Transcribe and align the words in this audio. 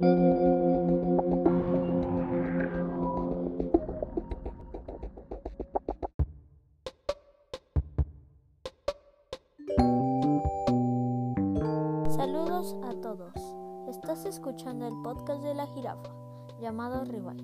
Saludos 0.00 0.16
a 12.84 12.94
todos. 13.02 13.32
Estás 13.88 14.24
escuchando 14.24 14.86
el 14.86 14.94
podcast 15.02 15.42
de 15.42 15.54
la 15.54 15.66
jirafa 15.66 16.14
llamado 16.60 17.02
Rival 17.04 17.42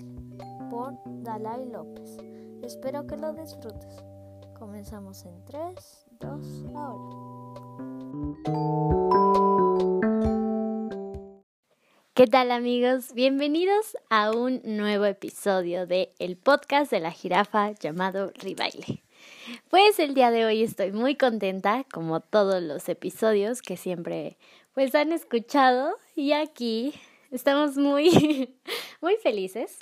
por 0.71 0.95
Dalai 1.07 1.69
López. 1.69 2.19
Espero 2.63 3.05
que 3.09 3.17
lo 3.17 3.33
disfrutes. 3.33 3.97
Comenzamos 4.57 5.25
en 5.25 5.45
3, 5.45 6.07
2, 6.21 6.67
ahora. 6.77 7.25
¿Qué 12.15 12.29
tal 12.29 12.53
amigos? 12.53 13.13
Bienvenidos 13.13 13.97
a 14.09 14.31
un 14.31 14.61
nuevo 14.63 15.05
episodio 15.05 15.85
de 15.85 16.13
el 16.21 16.37
podcast 16.37 16.93
de 16.93 17.01
la 17.01 17.11
jirafa 17.11 17.73
llamado 17.73 18.31
Ribaile. 18.37 19.03
Pues 19.69 19.99
el 19.99 20.15
día 20.15 20.31
de 20.31 20.45
hoy 20.45 20.63
estoy 20.63 20.93
muy 20.93 21.17
contenta, 21.17 21.85
como 21.93 22.21
todos 22.21 22.63
los 22.63 22.89
episodios 22.89 23.63
que 23.63 23.77
siempre 23.77 24.37
pues 24.75 24.95
han 24.95 25.11
escuchado 25.11 25.99
y 26.15 26.31
aquí 26.31 26.95
estamos 27.33 27.77
muy 27.77 28.55
muy 29.01 29.17
felices 29.17 29.77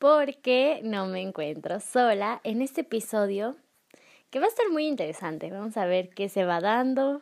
porque 0.00 0.80
no 0.82 1.06
me 1.06 1.22
encuentro 1.22 1.78
sola 1.78 2.40
en 2.42 2.62
este 2.62 2.80
episodio 2.80 3.54
que 4.30 4.40
va 4.40 4.46
a 4.46 4.48
estar 4.48 4.68
muy 4.70 4.88
interesante. 4.88 5.52
Vamos 5.52 5.76
a 5.76 5.86
ver 5.86 6.08
qué 6.08 6.28
se 6.28 6.44
va 6.44 6.60
dando, 6.60 7.20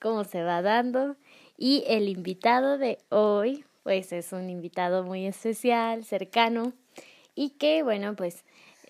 cómo 0.00 0.24
se 0.24 0.42
va 0.42 0.62
dando 0.62 1.16
y 1.58 1.84
el 1.86 2.08
invitado 2.08 2.78
de 2.78 2.98
hoy 3.10 3.62
pues 3.84 4.12
es 4.12 4.32
un 4.32 4.50
invitado 4.50 5.04
muy 5.04 5.26
especial, 5.26 6.04
cercano 6.04 6.72
y 7.36 7.50
que 7.50 7.84
bueno 7.84 8.16
pues 8.16 8.44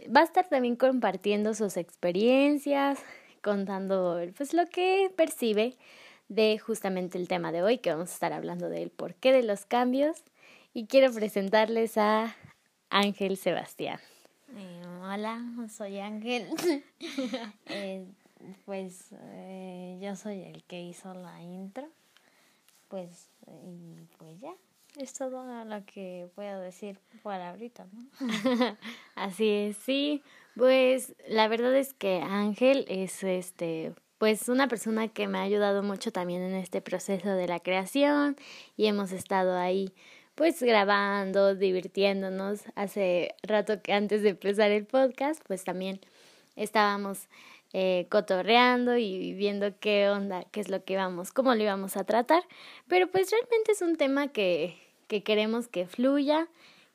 va 0.04 0.20
a 0.20 0.24
estar 0.24 0.48
también 0.48 0.76
compartiendo 0.76 1.52
sus 1.52 1.76
experiencias, 1.76 2.98
contando 3.42 4.18
pues 4.36 4.54
lo 4.54 4.64
que 4.66 5.12
percibe 5.14 5.76
de 6.28 6.58
justamente 6.58 7.18
el 7.18 7.28
tema 7.28 7.52
de 7.52 7.62
hoy, 7.62 7.78
que 7.78 7.90
vamos 7.90 8.10
a 8.10 8.14
estar 8.14 8.32
hablando 8.32 8.68
del 8.68 8.90
porqué 8.90 9.32
de 9.32 9.42
los 9.42 9.66
cambios. 9.66 10.24
Y 10.72 10.86
quiero 10.86 11.12
presentarles 11.12 11.96
a 11.98 12.34
Ángel 12.90 13.36
Sebastián. 13.36 14.00
Eh, 14.56 14.82
hola, 15.02 15.40
soy 15.70 15.98
Ángel. 15.98 16.48
eh, 17.66 18.06
pues 18.64 19.10
eh, 19.12 19.98
yo 20.02 20.16
soy 20.16 20.42
el 20.42 20.64
que 20.64 20.82
hizo 20.82 21.14
la 21.14 21.40
intro. 21.42 21.88
Pues, 22.88 23.30
y 23.46 24.06
pues 24.18 24.40
ya, 24.40 24.54
es 24.98 25.12
todo 25.14 25.64
lo 25.64 25.84
que 25.86 26.28
puedo 26.34 26.60
decir 26.60 26.98
por 27.22 27.34
ahorita, 27.34 27.86
¿no? 27.92 28.08
Así 29.14 29.48
es, 29.48 29.76
sí. 29.78 30.22
Pues 30.56 31.14
la 31.28 31.48
verdad 31.48 31.74
es 31.74 31.94
que 31.94 32.20
Ángel 32.22 32.84
es 32.88 33.24
este 33.24 33.92
pues 34.18 34.48
una 34.48 34.68
persona 34.68 35.08
que 35.08 35.26
me 35.26 35.38
ha 35.38 35.42
ayudado 35.42 35.82
mucho 35.82 36.12
también 36.12 36.42
en 36.42 36.54
este 36.54 36.80
proceso 36.80 37.30
de 37.30 37.48
la 37.48 37.60
creación 37.60 38.36
y 38.76 38.86
hemos 38.86 39.12
estado 39.12 39.58
ahí 39.58 39.92
pues 40.34 40.62
grabando, 40.62 41.54
divirtiéndonos. 41.54 42.62
Hace 42.74 43.34
rato 43.42 43.82
que 43.82 43.92
antes 43.92 44.22
de 44.22 44.30
empezar 44.30 44.70
el 44.70 44.86
podcast, 44.86 45.42
pues 45.46 45.64
también 45.64 46.00
estábamos 46.56 47.28
eh, 47.72 48.06
cotorreando 48.08 48.96
y 48.96 49.34
viendo 49.34 49.78
qué 49.78 50.08
onda, 50.08 50.44
qué 50.52 50.60
es 50.60 50.68
lo 50.68 50.84
que 50.84 50.94
íbamos, 50.94 51.32
cómo 51.32 51.54
lo 51.54 51.62
íbamos 51.62 51.96
a 51.96 52.04
tratar. 52.04 52.42
Pero 52.88 53.10
pues 53.10 53.30
realmente 53.30 53.72
es 53.72 53.82
un 53.82 53.96
tema 53.96 54.28
que, 54.28 54.76
que 55.06 55.22
queremos 55.22 55.68
que 55.68 55.86
fluya, 55.86 56.48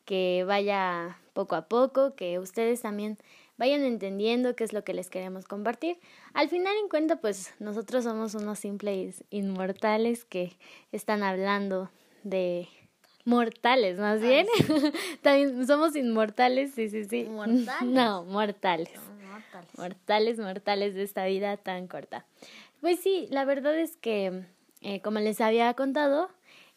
que 0.05 0.43
vaya 0.47 1.17
poco 1.33 1.55
a 1.55 1.67
poco, 1.67 2.15
que 2.15 2.39
ustedes 2.39 2.81
también 2.81 3.17
vayan 3.57 3.83
entendiendo 3.83 4.55
qué 4.55 4.63
es 4.63 4.73
lo 4.73 4.83
que 4.83 4.93
les 4.93 5.09
queremos 5.09 5.45
compartir. 5.45 5.97
Al 6.33 6.49
final 6.49 6.73
en 6.81 6.89
cuenta, 6.89 7.17
pues 7.17 7.53
nosotros 7.59 8.05
somos 8.05 8.33
unos 8.33 8.57
simples 8.57 9.23
inmortales 9.29 10.25
que 10.25 10.53
están 10.91 11.23
hablando 11.23 11.91
de 12.23 12.67
mortales, 13.25 13.99
más 13.99 14.21
bien. 14.21 14.47
También 15.21 15.67
somos 15.67 15.95
inmortales, 15.95 16.71
sí, 16.73 16.89
sí, 16.89 17.03
sí. 17.05 17.25
¿Mortales? 17.25 17.81
No, 17.83 18.23
mortales. 18.23 18.89
mortales. 19.29 19.77
Mortales, 19.77 20.39
mortales 20.39 20.95
de 20.95 21.03
esta 21.03 21.25
vida 21.25 21.57
tan 21.57 21.87
corta. 21.87 22.25
Pues 22.81 22.99
sí, 22.99 23.27
la 23.29 23.45
verdad 23.45 23.77
es 23.77 23.97
que, 23.97 24.43
eh, 24.81 25.01
como 25.01 25.19
les 25.19 25.41
había 25.41 25.73
contado, 25.73 26.29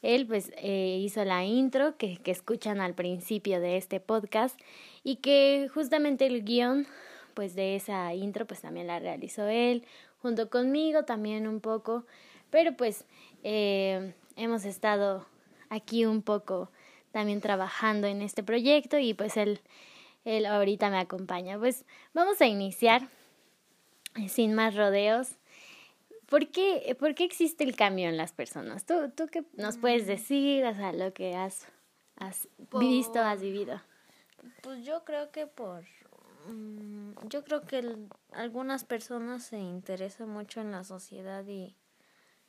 él 0.02 0.26
pues 0.26 0.52
eh, 0.56 0.98
hizo 1.00 1.24
la 1.24 1.44
intro 1.44 1.96
que, 1.96 2.18
que 2.18 2.30
escuchan 2.30 2.80
al 2.80 2.94
principio 2.94 3.60
de 3.60 3.76
este 3.76 4.00
podcast 4.00 4.58
y 5.02 5.16
que 5.16 5.68
justamente 5.72 6.26
el 6.26 6.44
guion 6.44 6.86
pues 7.34 7.54
de 7.54 7.76
esa 7.76 8.14
intro 8.14 8.46
pues 8.46 8.60
también 8.60 8.86
la 8.88 8.98
realizó 8.98 9.46
él 9.48 9.86
junto 10.22 10.48
conmigo 10.50 11.04
también 11.04 11.46
un 11.48 11.60
poco. 11.60 12.04
Pero 12.50 12.76
pues 12.76 13.04
eh, 13.42 14.14
hemos 14.36 14.64
estado 14.64 15.26
aquí 15.68 16.04
un 16.04 16.22
poco 16.22 16.70
también 17.10 17.40
trabajando 17.40 18.06
en 18.06 18.22
este 18.22 18.42
proyecto 18.42 18.98
y 18.98 19.14
pues 19.14 19.36
él 19.36 19.60
él 20.24 20.46
ahorita 20.46 20.88
me 20.90 20.98
acompaña. 20.98 21.58
Pues 21.58 21.84
vamos 22.14 22.40
a 22.40 22.46
iniciar 22.46 23.08
sin 24.28 24.54
más 24.54 24.76
rodeos 24.76 25.36
¿Por 26.32 26.48
qué, 26.50 26.96
¿Por 26.98 27.14
qué 27.14 27.24
existe 27.24 27.62
el 27.62 27.76
cambio 27.76 28.08
en 28.08 28.16
las 28.16 28.32
personas? 28.32 28.86
¿Tú, 28.86 29.10
tú 29.14 29.26
qué 29.30 29.44
nos 29.52 29.76
puedes 29.76 30.06
decir? 30.06 30.64
O 30.64 30.74
sea, 30.74 30.90
lo 30.94 31.12
que 31.12 31.34
has, 31.36 31.66
has 32.16 32.48
visto, 32.80 33.20
has 33.20 33.42
vivido. 33.42 33.78
Pues 34.62 34.82
yo 34.82 35.04
creo 35.04 35.30
que 35.30 35.46
por... 35.46 35.84
mm, 36.48 37.12
yo 37.28 37.44
creo 37.44 37.66
que 37.66 37.80
el- 37.80 38.08
algunas 38.32 38.84
personas 38.84 39.42
se 39.44 39.58
interesan 39.58 40.30
mucho 40.30 40.62
en 40.62 40.72
la 40.72 40.84
sociedad 40.84 41.46
y, 41.46 41.76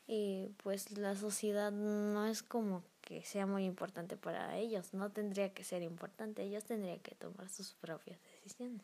y 0.07 0.47
pues 0.63 0.97
la 0.97 1.17
sociedad 1.17 1.73
no 1.73 2.25
es 2.25 2.41
como 2.41 2.85
que 3.01 3.21
sea 3.25 3.45
muy 3.45 3.65
importante 3.65 4.15
para 4.15 4.55
ellos, 4.55 4.93
no 4.93 5.11
tendría 5.11 5.53
que 5.53 5.65
ser 5.65 5.81
importante, 5.83 6.43
ellos 6.43 6.63
tendrían 6.63 6.99
que 7.01 7.15
tomar 7.15 7.49
sus 7.49 7.73
propias 7.73 8.17
decisiones. 8.21 8.81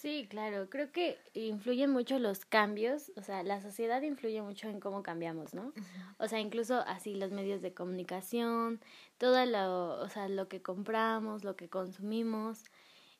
Sí, 0.00 0.26
claro, 0.30 0.70
creo 0.70 0.92
que 0.92 1.18
influyen 1.34 1.90
mucho 1.90 2.18
los 2.18 2.46
cambios, 2.46 3.12
o 3.16 3.22
sea, 3.22 3.42
la 3.42 3.60
sociedad 3.60 4.00
influye 4.00 4.40
mucho 4.40 4.66
en 4.70 4.80
cómo 4.80 5.02
cambiamos, 5.02 5.52
¿no? 5.52 5.74
O 6.16 6.26
sea, 6.26 6.40
incluso 6.40 6.80
así 6.86 7.16
los 7.16 7.32
medios 7.32 7.60
de 7.60 7.74
comunicación, 7.74 8.80
todo 9.18 9.44
lo, 9.44 10.00
o 10.00 10.08
sea, 10.08 10.30
lo 10.30 10.48
que 10.48 10.62
compramos, 10.62 11.44
lo 11.44 11.54
que 11.54 11.68
consumimos, 11.68 12.69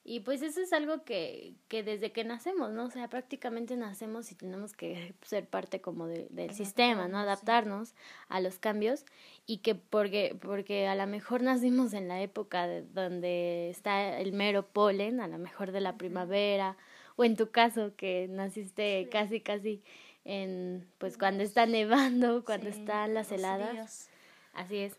y 0.03 0.21
pues 0.21 0.41
eso 0.43 0.61
es 0.61 0.73
algo 0.73 1.05
que, 1.05 1.55
que 1.69 1.83
desde 1.83 2.11
que 2.11 2.25
nacemos, 2.25 2.73
¿no? 2.73 2.85
O 2.85 2.91
sea, 2.91 3.09
prácticamente 3.09 3.77
nacemos 3.77 4.33
y 4.33 4.35
tenemos 4.35 4.73
que 4.73 5.15
ser 5.23 5.47
parte 5.47 5.81
como 5.81 6.07
de, 6.07 6.27
del 6.31 6.55
sistema, 6.55 7.07
¿no? 7.07 7.19
Adaptarnos 7.19 7.95
a 8.29 8.41
los 8.41 8.59
cambios 8.59 9.05
y 9.47 9.59
que 9.59 9.75
porque, 9.75 10.37
porque 10.41 10.87
a 10.89 10.95
lo 10.95 11.07
mejor 11.07 11.43
nacimos 11.43 11.93
en 11.93 12.09
la 12.09 12.23
época 12.23 12.67
de, 12.67 12.83
donde 12.83 13.69
está 13.69 14.19
el 14.19 14.33
mero 14.33 14.67
polen, 14.67 15.21
a 15.21 15.29
lo 15.29 15.39
mejor 15.39 15.71
de 15.71 15.81
la 15.81 15.97
primavera, 15.99 16.77
o 17.17 17.25
en 17.25 17.37
tu 17.37 17.51
caso 17.51 17.93
que 17.97 18.27
naciste 18.31 19.09
casi, 19.11 19.41
casi 19.41 19.83
en, 20.25 20.89
pues 20.97 21.19
cuando 21.19 21.43
está 21.43 21.67
nevando, 21.67 22.43
cuando 22.45 22.73
Sí, 22.73 22.81
están 22.81 23.13
las 23.13 23.31
heladas. 23.33 24.09
Así 24.55 24.79
es. 24.79 24.97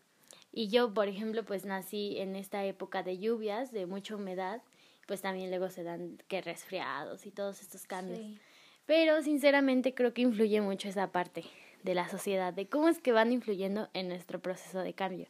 Y 0.54 0.68
yo, 0.68 0.94
por 0.94 1.08
ejemplo, 1.08 1.44
pues 1.44 1.66
nací 1.66 2.18
en 2.20 2.36
esta 2.36 2.64
época 2.66 3.04
de 3.04 3.18
lluvias, 3.18 3.72
de 3.72 3.86
mucha 3.86 4.16
humedad, 4.16 4.62
pues 5.08 5.22
también 5.22 5.50
luego 5.50 5.70
se 5.70 5.84
dan 5.84 6.18
que 6.28 6.42
resfriados 6.42 7.26
y 7.26 7.32
todos 7.32 7.62
estos 7.62 7.86
cambios. 7.88 8.20
Sí. 8.20 8.40
Pero 8.86 9.22
sinceramente 9.22 9.94
creo 9.94 10.14
que 10.14 10.22
influye 10.22 10.60
mucho 10.62 10.90
esa 10.90 11.12
parte 11.12 11.46
de 11.84 11.96
la 11.96 12.10
sociedad, 12.10 12.54
de 12.54 12.68
cómo 12.68 12.90
es 12.90 13.00
que 13.00 13.12
van 13.12 13.32
influyendo 13.32 13.90
en 13.94 14.08
nuestro 14.08 14.40
proceso 14.40 14.80
de 14.80 14.94
cambio. 14.94 15.28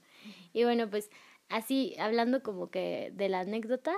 Y 0.53 0.63
bueno, 0.63 0.89
pues 0.89 1.09
así, 1.49 1.95
hablando 1.99 2.43
como 2.43 2.69
que 2.69 3.11
de 3.13 3.29
la 3.29 3.41
anécdota, 3.41 3.93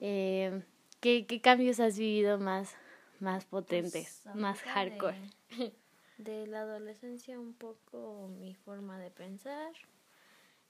eh, 0.00 0.62
¿qué, 1.00 1.26
¿qué 1.26 1.40
cambios 1.40 1.80
has 1.80 1.98
vivido 1.98 2.38
más, 2.38 2.76
más 3.20 3.44
potentes, 3.46 4.20
Pues, 4.24 4.36
más 4.36 4.60
hardcore? 4.62 5.18
De, 5.56 5.72
de 6.18 6.46
la 6.46 6.60
adolescencia 6.60 7.38
un 7.38 7.54
poco 7.54 8.28
mi 8.38 8.54
forma 8.54 8.98
de 8.98 9.10
pensar 9.10 9.72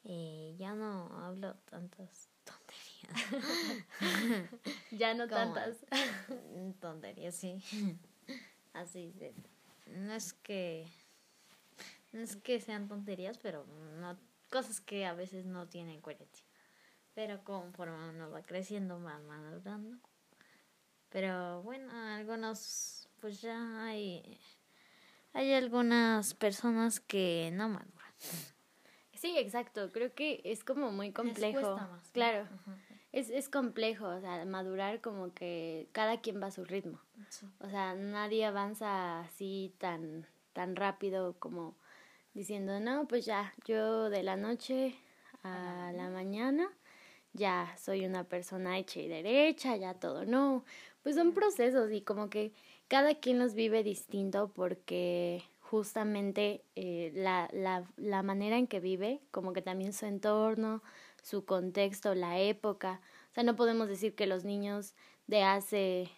y 0.04 0.54
ya 0.58 0.74
no 0.74 1.08
hablo 1.24 1.54
tantas 1.70 2.30
tonterías. 3.06 3.84
Ya 4.90 5.14
no 5.14 5.28
tantas. 5.28 5.76
tonterías, 6.80 7.34
sí. 7.34 7.62
Así 8.72 9.12
de, 9.12 9.34
no 9.86 10.12
es 10.12 10.32
que 10.32 10.86
no 12.12 12.20
es 12.20 12.36
que 12.36 12.60
sean 12.60 12.88
tonterías, 12.88 13.38
pero 13.38 13.66
no 14.00 14.18
cosas 14.50 14.80
que 14.80 15.06
a 15.06 15.14
veces 15.14 15.44
no 15.44 15.68
tienen 15.68 16.00
coherencia. 16.00 16.44
Pero 17.14 17.42
conforme 17.44 18.10
uno 18.10 18.30
va 18.30 18.42
creciendo, 18.42 19.02
va 19.02 19.18
madurando. 19.18 19.98
Pero 21.10 21.62
bueno, 21.62 21.90
algunos, 21.92 23.08
pues 23.20 23.40
ya 23.40 23.84
hay, 23.84 24.38
hay 25.32 25.52
algunas 25.52 26.34
personas 26.34 27.00
que 27.00 27.50
no 27.52 27.68
maduran. 27.68 28.12
Sí, 29.14 29.36
exacto. 29.36 29.90
Creo 29.90 30.14
que 30.14 30.40
es 30.44 30.62
como 30.62 30.92
muy 30.92 31.12
complejo. 31.12 31.80
Claro. 32.12 32.46
Es, 33.12 33.30
es 33.30 33.48
complejo, 33.48 34.06
o 34.06 34.20
sea, 34.20 34.44
madurar 34.44 35.00
como 35.00 35.32
que 35.32 35.88
cada 35.92 36.20
quien 36.20 36.42
va 36.42 36.48
a 36.48 36.50
su 36.50 36.64
ritmo. 36.64 37.00
O 37.60 37.68
sea, 37.70 37.94
nadie 37.94 38.44
avanza 38.44 39.20
así 39.20 39.74
tan, 39.78 40.26
tan 40.52 40.76
rápido 40.76 41.34
como 41.38 41.74
diciendo, 42.34 42.78
no, 42.80 43.08
pues 43.08 43.24
ya, 43.24 43.54
yo 43.64 44.10
de 44.10 44.22
la 44.22 44.36
noche 44.36 44.94
a 45.42 45.92
la 45.94 46.10
mañana 46.10 46.70
ya 47.32 47.74
soy 47.78 48.04
una 48.04 48.24
persona 48.24 48.78
hecha 48.78 49.00
y 49.00 49.08
derecha, 49.08 49.76
ya 49.76 49.94
todo, 49.94 50.24
no. 50.24 50.64
Pues 51.02 51.16
son 51.16 51.32
procesos 51.32 51.90
y 51.92 52.02
como 52.02 52.28
que 52.28 52.52
cada 52.88 53.14
quien 53.14 53.38
los 53.38 53.54
vive 53.54 53.82
distinto 53.82 54.50
porque 54.54 55.42
justamente 55.60 56.62
eh, 56.76 57.12
la, 57.14 57.48
la, 57.52 57.84
la 57.96 58.22
manera 58.22 58.56
en 58.56 58.66
que 58.66 58.80
vive, 58.80 59.20
como 59.30 59.52
que 59.52 59.62
también 59.62 59.92
su 59.92 60.06
entorno, 60.06 60.82
su 61.22 61.44
contexto, 61.44 62.14
la 62.14 62.38
época. 62.38 63.00
O 63.30 63.34
sea, 63.34 63.44
no 63.44 63.56
podemos 63.56 63.88
decir 63.88 64.14
que 64.14 64.26
los 64.26 64.44
niños 64.44 64.94
de 65.26 65.42
hace 65.42 66.10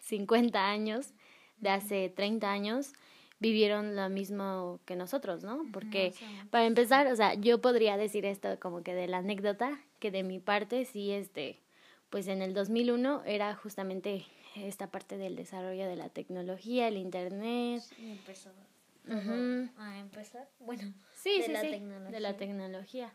50 0.00 0.68
años, 0.68 1.12
de 1.58 1.70
hace 1.70 2.08
30 2.08 2.50
años, 2.50 2.92
vivieron 3.38 3.96
lo 3.96 4.08
mismo 4.08 4.80
que 4.86 4.96
nosotros, 4.96 5.44
¿no? 5.44 5.64
Porque 5.72 6.14
para 6.50 6.66
empezar, 6.66 7.06
o 7.08 7.16
sea, 7.16 7.34
yo 7.34 7.60
podría 7.60 7.96
decir 7.96 8.24
esto 8.24 8.58
como 8.60 8.82
que 8.82 8.94
de 8.94 9.08
la 9.08 9.18
anécdota, 9.18 9.80
que 9.98 10.10
de 10.10 10.22
mi 10.22 10.38
parte 10.38 10.84
sí, 10.84 11.12
este, 11.12 11.60
pues 12.10 12.28
en 12.28 12.40
el 12.40 12.54
2001 12.54 13.24
era 13.26 13.54
justamente 13.54 14.24
esta 14.54 14.90
parte 14.90 15.18
del 15.18 15.36
desarrollo 15.36 15.86
de 15.86 15.96
la 15.96 16.08
tecnología, 16.08 16.88
el 16.88 16.96
internet. 16.96 17.82
Sí, 17.82 18.10
empezó 18.12 18.50
a 19.76 19.98
empezar, 19.98 20.48
bueno, 20.60 20.92
sí, 21.14 21.42
de 21.42 21.48
la 21.48 21.60
tecnología. 21.60 22.10
de 22.10 22.20
la 22.20 22.36
tecnología. 22.36 23.12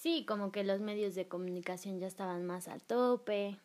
Sí, 0.00 0.24
como 0.26 0.50
que 0.50 0.64
los 0.64 0.80
medios 0.80 1.14
de 1.14 1.28
comunicación 1.28 1.98
ya 1.98 2.06
estaban 2.06 2.46
más 2.46 2.68
a 2.68 2.78
tope. 2.78 3.58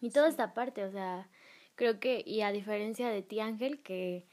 Y 0.00 0.10
toda 0.10 0.28
esta 0.28 0.54
parte, 0.54 0.84
o 0.84 0.92
sea, 0.92 1.28
creo 1.74 1.98
que, 1.98 2.22
y 2.24 2.42
a 2.42 2.52
diferencia 2.52 3.08
de 3.08 3.22
ti, 3.22 3.40
Ángel, 3.40 3.82
que, 3.82 4.24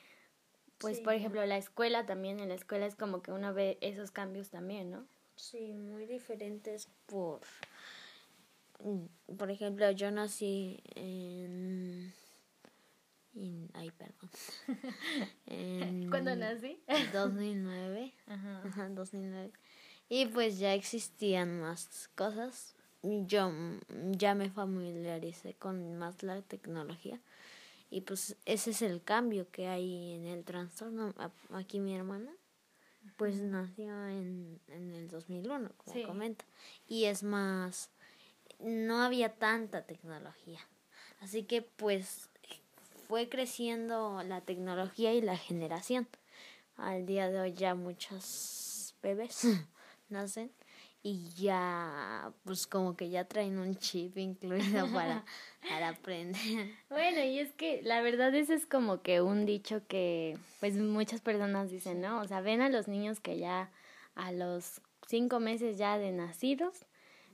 pues, 0.78 1.00
por 1.00 1.16
ejemplo, 1.16 1.44
la 1.48 1.58
escuela 1.58 2.06
también, 2.06 2.40
en 2.40 2.50
la 2.50 2.54
escuela 2.54 2.86
es 2.86 2.96
como 2.96 3.24
que 3.24 3.32
uno 3.32 3.56
ve 3.56 3.80
esos 3.82 4.12
cambios 4.12 4.52
también, 4.52 4.92
¿no? 4.92 5.08
Sí, 5.36 5.74
muy 5.74 6.06
diferentes 6.06 6.88
por, 7.08 7.42
por 9.36 9.50
ejemplo, 9.50 9.90
yo 9.90 10.12
nací 10.12 10.80
en 10.94 12.14
ay, 13.74 13.90
perdón. 13.92 14.30
¿Cuándo 16.12 16.36
nací? 16.36 16.80
2009. 17.14 18.14
Ajá. 18.28 18.90
2009. 18.90 19.52
Y 20.10 20.26
pues 20.26 20.58
ya 20.58 20.74
existían 20.74 21.62
más 21.62 22.10
cosas. 22.16 22.76
Yo 23.04 23.52
ya 24.12 24.36
me 24.36 24.50
familiaricé 24.50 25.54
con 25.54 25.98
más 25.98 26.24
la 26.24 26.42
tecnología. 26.42 27.22
Y 27.92 28.02
pues 28.02 28.36
ese 28.46 28.72
es 28.72 28.82
el 28.82 29.02
cambio 29.04 29.50
que 29.52 29.68
hay 29.68 30.14
en 30.14 30.26
el 30.26 30.44
trastorno. 30.44 31.14
Aquí 31.52 31.80
mi 31.80 31.96
hermana, 31.96 32.32
pues 33.18 33.36
nació 33.42 34.08
en, 34.08 34.60
en 34.68 34.92
el 34.94 35.08
2001, 35.10 35.72
como 35.78 36.04
comenta. 36.06 36.46
Y 36.88 37.06
es 37.06 37.24
más, 37.24 37.90
no 38.60 39.02
había 39.02 39.34
tanta 39.36 39.86
tecnología. 39.86 40.60
Así 41.20 41.44
que 41.44 41.62
pues 41.62 42.30
fue 43.08 43.28
creciendo 43.28 44.22
la 44.24 44.42
tecnología 44.42 45.14
y 45.14 45.22
la 45.22 45.38
generación. 45.38 46.08
Al 46.78 47.06
día 47.06 47.30
de 47.30 47.40
hoy 47.40 47.54
ya 47.54 47.76
muchos 47.76 48.96
bebés 49.02 49.44
nacen 50.12 50.52
y 51.02 51.30
ya 51.36 52.32
pues 52.44 52.68
como 52.68 52.96
que 52.96 53.10
ya 53.10 53.26
traen 53.26 53.58
un 53.58 53.76
chip 53.78 54.18
incluido 54.18 54.92
para, 54.92 55.24
para 55.70 55.90
aprender. 55.90 56.72
Bueno, 56.90 57.24
y 57.24 57.40
es 57.40 57.54
que 57.54 57.82
la 57.84 58.02
verdad 58.02 58.34
ese 58.36 58.54
es 58.54 58.66
como 58.66 59.02
que 59.02 59.22
un 59.22 59.46
dicho 59.46 59.82
que 59.88 60.38
pues 60.60 60.76
muchas 60.76 61.22
personas 61.22 61.70
dicen, 61.70 62.02
¿no? 62.02 62.22
O 62.22 62.28
sea, 62.28 62.42
ven 62.42 62.62
a 62.62 62.70
los 62.70 62.88
niños 62.88 63.20
que 63.20 63.38
ya 63.38 63.72
a 64.16 64.32
los 64.32 64.82
cinco 65.08 65.40
meses 65.40 65.78
ya 65.78 65.98
de 65.98 66.12
nacidos 66.12 66.86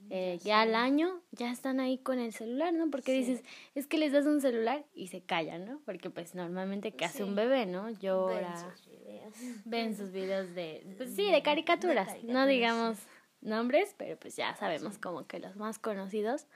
eh, 0.10 0.40
ya 0.44 0.62
al 0.62 0.76
año 0.76 1.20
ya 1.32 1.52
están 1.52 1.80
ahí 1.80 1.98
con 1.98 2.20
el 2.20 2.32
celular, 2.32 2.74
¿no? 2.74 2.90
Porque 2.92 3.12
dices, 3.12 3.44
es 3.74 3.88
que 3.88 3.98
les 3.98 4.12
das 4.12 4.26
un 4.26 4.40
celular 4.40 4.86
y 4.94 5.08
se 5.08 5.22
callan, 5.22 5.66
¿no? 5.66 5.82
Porque 5.84 6.10
pues 6.10 6.36
normalmente 6.36 6.92
que 6.92 7.06
hace 7.06 7.24
un 7.24 7.36
bebé, 7.36 7.66
¿no? 7.66 7.90
Llora. 7.90 8.76
Ven 8.88 8.95
sus 9.98 10.12
videos. 10.12 10.54
de, 10.56 10.96
pues 10.98 11.16
sí, 11.16 11.32
de 11.32 11.42
caricaturas, 11.42 12.24
no 12.24 12.46
digamos 12.46 12.98
nombres, 13.42 13.94
pero 13.98 14.18
pues 14.18 14.36
ya 14.36 14.56
sabemos 14.56 14.98
como 14.98 15.26
que 15.28 15.40
los 15.40 15.56
más 15.56 15.80
conocidos. 15.80 16.48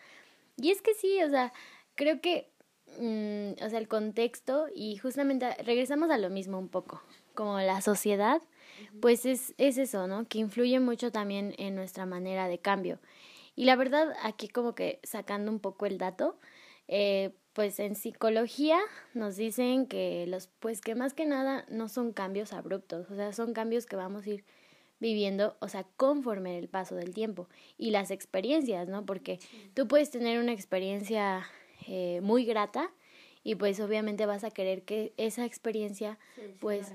Y 0.58 0.72
es 0.72 0.82
que 0.82 0.94
sí, 0.94 1.22
o 1.24 1.30
sea, 1.30 1.54
creo 1.96 2.22
que, 2.22 2.52
mm, 3.00 3.64
o 3.64 3.70
sea, 3.70 3.80
el 3.80 3.88
contexto 3.88 4.68
y 4.76 4.98
justamente 4.98 5.54
regresamos 5.64 6.10
a 6.10 6.18
lo 6.18 6.30
mismo 6.30 6.58
un 6.58 6.70
poco, 6.70 7.02
como 7.34 7.60
la 7.60 7.82
sociedad, 7.82 8.42
pues 9.02 9.26
es, 9.26 9.54
es 9.58 9.78
eso, 9.78 10.08
¿no? 10.08 10.28
Que 10.28 10.40
influye 10.40 10.80
mucho 10.80 11.12
también 11.12 11.54
en 11.58 11.76
nuestra 11.76 12.06
manera 12.06 12.48
de 12.48 12.60
cambio. 12.60 13.00
Y 13.56 13.66
la 13.66 13.76
verdad, 13.76 14.14
aquí 14.24 14.48
como 14.48 14.74
que 14.74 15.00
sacando 15.04 15.52
un 15.52 15.60
poco 15.60 15.86
el 15.86 15.98
dato, 15.98 16.38
eh, 16.88 17.32
pues 17.54 17.80
en 17.80 17.96
psicología 17.96 18.80
nos 19.14 19.36
dicen 19.36 19.88
que 19.88 20.26
los, 20.28 20.48
pues 20.60 20.82
que 20.82 20.96
más 20.96 21.14
que 21.14 21.26
nada 21.26 21.66
no 21.70 21.90
son 21.90 22.14
cambios 22.14 22.54
abruptos, 22.54 23.10
o 23.10 23.16
sea, 23.16 23.34
son 23.34 23.54
cambios 23.54 23.86
que 23.86 23.96
vamos 23.96 24.26
a 24.26 24.30
ir 24.30 24.46
viviendo, 25.00 25.56
o 25.60 25.68
sea, 25.68 25.86
conforme 25.96 26.58
el 26.58 26.68
paso 26.68 26.96
del 26.96 27.14
tiempo 27.14 27.48
y 27.78 27.92
las 27.92 28.12
experiencias, 28.12 28.88
¿no? 28.88 29.06
Porque 29.06 29.40
tú 29.74 29.88
puedes 29.88 30.12
tener 30.12 30.40
una 30.40 30.52
experiencia 30.52 31.48
eh, 31.88 32.20
muy 32.22 32.46
grata 32.46 32.92
y 33.44 33.56
pues 33.56 33.80
obviamente 33.80 34.26
vas 34.26 34.44
a 34.44 34.52
querer 34.52 34.84
que 34.84 35.14
esa 35.18 35.46
experiencia, 35.46 36.20
pues, 36.60 36.94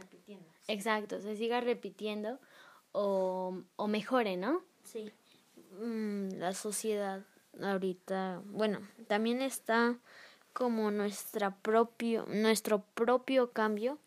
exacto, 0.68 1.20
se 1.20 1.36
siga 1.36 1.60
repitiendo 1.60 2.38
o, 2.92 3.62
o 3.76 3.88
mejore, 3.88 4.36
¿no? 4.36 4.62
Sí. 4.82 5.10
Mm, 5.80 6.34
la 6.38 6.52
sociedad 6.52 7.24
ahorita, 7.62 8.42
bueno, 8.46 8.80
también 9.06 9.42
está 9.42 9.98
como 10.54 10.90
nuestra 10.90 11.54
propio, 11.56 12.24
nuestro 12.28 12.82
propio 12.94 13.52
cambio 13.52 13.98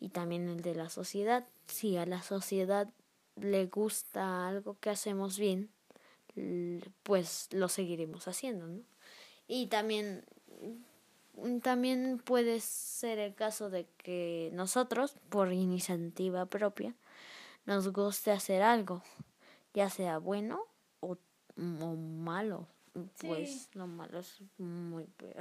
y 0.00 0.08
también 0.08 0.48
el 0.48 0.62
de 0.62 0.74
la 0.74 0.88
sociedad. 0.88 1.46
Si 1.66 1.98
a 1.98 2.06
la 2.06 2.22
sociedad 2.22 2.88
le 3.36 3.66
gusta 3.66 4.48
algo 4.48 4.78
que 4.80 4.88
hacemos 4.88 5.38
bien, 5.38 5.68
pues 7.02 7.48
lo 7.52 7.68
seguiremos 7.68 8.26
haciendo, 8.26 8.66
¿no? 8.66 8.80
Y 9.46 9.66
también 9.66 10.24
también 11.62 12.20
puede 12.24 12.60
ser 12.60 13.18
el 13.18 13.34
caso 13.34 13.70
de 13.70 13.86
que 13.96 14.50
nosotros, 14.52 15.16
por 15.28 15.52
iniciativa 15.52 16.46
propia, 16.46 16.94
nos 17.64 17.92
guste 17.92 18.30
hacer 18.30 18.62
algo, 18.62 19.02
ya 19.72 19.88
sea 19.88 20.18
bueno 20.18 20.62
o, 21.00 21.16
malo. 21.56 22.66
Pues 23.18 23.70
lo 23.74 23.86
malo 23.86 24.18
es 24.18 24.40
muy 24.58 25.04
peor. 25.04 25.34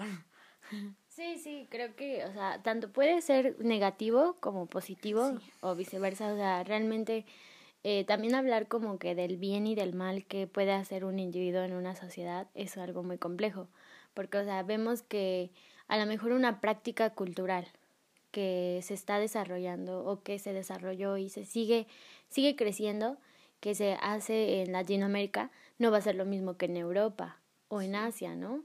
Sí, 1.09 1.37
sí, 1.37 1.67
creo 1.69 1.95
que, 1.95 2.25
o 2.25 2.33
sea, 2.33 2.61
tanto 2.63 2.91
puede 2.91 3.21
ser 3.21 3.57
negativo 3.59 4.37
como 4.39 4.65
positivo 4.65 5.37
o 5.59 5.75
viceversa. 5.75 6.33
O 6.33 6.35
sea, 6.35 6.63
realmente 6.63 7.25
eh, 7.83 8.05
también 8.05 8.35
hablar 8.35 8.67
como 8.67 8.97
que 8.97 9.15
del 9.15 9.37
bien 9.37 9.67
y 9.67 9.75
del 9.75 9.93
mal 9.93 10.25
que 10.25 10.47
puede 10.47 10.71
hacer 10.71 11.03
un 11.03 11.19
individuo 11.19 11.63
en 11.63 11.73
una 11.73 11.95
sociedad 11.95 12.47
es 12.55 12.77
algo 12.77 13.03
muy 13.03 13.17
complejo. 13.17 13.67
Porque, 14.13 14.37
o 14.37 14.43
sea, 14.43 14.63
vemos 14.63 15.03
que 15.03 15.51
a 15.87 15.97
lo 15.97 16.05
mejor 16.05 16.31
una 16.31 16.61
práctica 16.61 17.09
cultural 17.11 17.67
que 18.31 18.79
se 18.83 18.93
está 18.93 19.19
desarrollando 19.19 20.05
o 20.05 20.23
que 20.23 20.39
se 20.39 20.53
desarrolló 20.53 21.17
y 21.17 21.29
se 21.29 21.45
sigue, 21.45 21.87
sigue 22.29 22.55
creciendo, 22.55 23.17
que 23.59 23.75
se 23.75 23.97
hace 24.01 24.61
en 24.61 24.71
Latinoamérica 24.71 25.51
no 25.77 25.91
va 25.91 25.97
a 25.97 26.01
ser 26.01 26.15
lo 26.15 26.25
mismo 26.25 26.57
que 26.57 26.65
en 26.65 26.77
Europa 26.77 27.37
o 27.67 27.81
en 27.81 27.95
Asia, 27.95 28.35
¿no? 28.35 28.63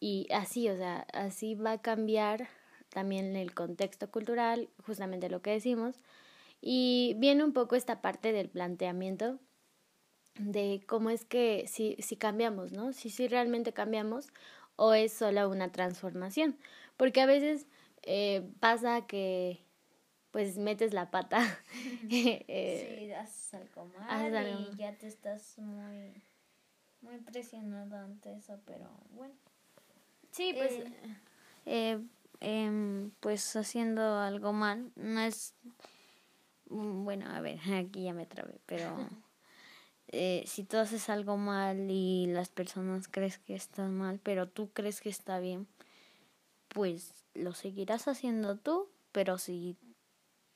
Y 0.00 0.28
así, 0.32 0.68
o 0.68 0.76
sea, 0.76 1.06
así 1.12 1.54
va 1.54 1.72
a 1.72 1.82
cambiar 1.82 2.48
también 2.88 3.36
el 3.36 3.54
contexto 3.54 4.10
cultural, 4.10 4.68
justamente 4.86 5.28
lo 5.28 5.42
que 5.42 5.50
decimos, 5.50 5.96
y 6.60 7.14
viene 7.18 7.44
un 7.44 7.52
poco 7.52 7.76
esta 7.76 8.00
parte 8.00 8.32
del 8.32 8.48
planteamiento 8.48 9.38
de 10.38 10.82
cómo 10.86 11.10
es 11.10 11.24
que 11.24 11.64
si, 11.66 11.96
si 11.98 12.16
cambiamos, 12.16 12.72
¿no? 12.72 12.92
Si, 12.92 13.10
si 13.10 13.28
realmente 13.28 13.72
cambiamos 13.72 14.28
o 14.76 14.94
es 14.94 15.12
solo 15.12 15.48
una 15.48 15.72
transformación, 15.72 16.56
porque 16.96 17.20
a 17.20 17.26
veces 17.26 17.66
eh, 18.02 18.48
pasa 18.60 19.06
que 19.06 19.60
pues 20.30 20.56
metes 20.58 20.92
la 20.92 21.10
pata. 21.10 21.40
eh, 22.10 22.96
sí, 22.98 23.12
haces 23.12 23.54
algo 23.54 23.86
mal 23.86 24.72
y 24.72 24.76
ya 24.76 24.96
te 24.96 25.08
estás 25.08 25.58
muy, 25.58 26.22
muy 27.00 27.18
presionado 27.18 27.96
ante 27.96 28.34
eso, 28.34 28.60
pero 28.64 28.88
bueno. 29.10 29.34
Sí, 30.38 30.54
pues... 30.56 30.72
Eh, 30.72 30.92
eh, 31.66 32.00
em, 32.38 33.10
pues 33.18 33.56
haciendo 33.56 34.18
algo 34.18 34.52
mal, 34.52 34.92
no 34.94 35.20
es... 35.20 35.56
Mm, 36.70 37.02
bueno, 37.04 37.26
a 37.28 37.40
ver, 37.40 37.58
aquí 37.74 38.04
ya 38.04 38.14
me 38.14 38.24
trabé, 38.24 38.60
pero 38.64 38.84
eh, 40.06 40.44
si 40.46 40.62
tú 40.62 40.76
haces 40.76 41.10
algo 41.10 41.36
mal 41.36 41.90
y 41.90 42.28
las 42.28 42.50
personas 42.50 43.08
crees 43.08 43.38
que 43.38 43.56
está 43.56 43.88
mal, 43.88 44.20
pero 44.22 44.48
tú 44.48 44.70
crees 44.72 45.00
que 45.00 45.08
está 45.08 45.40
bien, 45.40 45.66
pues 46.68 47.24
lo 47.34 47.52
seguirás 47.52 48.06
haciendo 48.06 48.56
tú, 48.56 48.88
pero 49.10 49.38
si, 49.38 49.76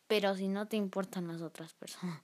pero 0.07 0.37
si 0.37 0.47
no 0.47 0.69
te 0.69 0.77
importan 0.77 1.27
las 1.27 1.43
otras 1.43 1.75
personas. 1.75 2.23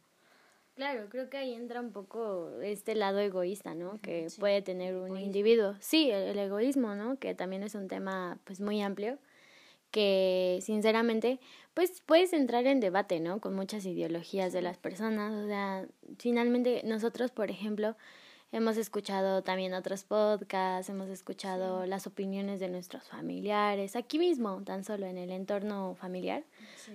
Claro, 0.78 1.08
creo 1.08 1.28
que 1.28 1.37
ahí 1.37 1.54
entra 1.54 1.80
un 1.80 1.90
poco 1.90 2.52
este 2.62 2.94
lado 2.94 3.18
egoísta, 3.18 3.75
¿no? 3.75 4.00
Que 4.00 4.28
puede 4.38 4.62
tener 4.62 4.94
un 4.94 5.16
individuo. 5.16 5.75
Sí, 5.80 6.08
el, 6.08 6.28
el, 6.28 6.38
egoísmo, 6.38 6.94
¿no? 6.94 7.18
Que 7.18 7.35
también 7.35 7.64
es 7.64 7.75
un 7.75 7.88
tema 7.88 8.38
pues 8.44 8.61
muy 8.61 8.80
amplio 8.80 9.18
que 9.90 10.61
sinceramente 10.62 11.40
pues 11.75 12.00
puedes 12.06 12.32
entrar 12.32 12.64
en 12.68 12.78
debate, 12.78 13.18
¿no? 13.18 13.40
Con 13.40 13.56
muchas 13.56 13.85
ideologías 13.87 14.52
de 14.52 14.62
las 14.62 14.78
personas, 14.78 15.32
o 15.32 15.49
sea, 15.49 15.85
finalmente 16.18 16.82
nosotros, 16.85 17.32
por 17.32 17.50
ejemplo, 17.50 17.97
hemos 18.52 18.76
escuchado 18.76 19.42
también 19.42 19.75
otros 19.75 20.04
podcasts, 20.04 20.88
hemos 20.88 21.08
escuchado 21.08 21.87
las 21.87 22.06
opiniones 22.06 22.61
de 22.61 22.68
nuestros 22.68 23.02
familiares, 23.08 23.97
aquí 23.97 24.20
mismo, 24.20 24.62
tan 24.64 24.85
solo 24.85 25.06
en 25.06 25.18
el 25.18 25.32
entorno 25.32 25.97
familiar, 25.97 26.44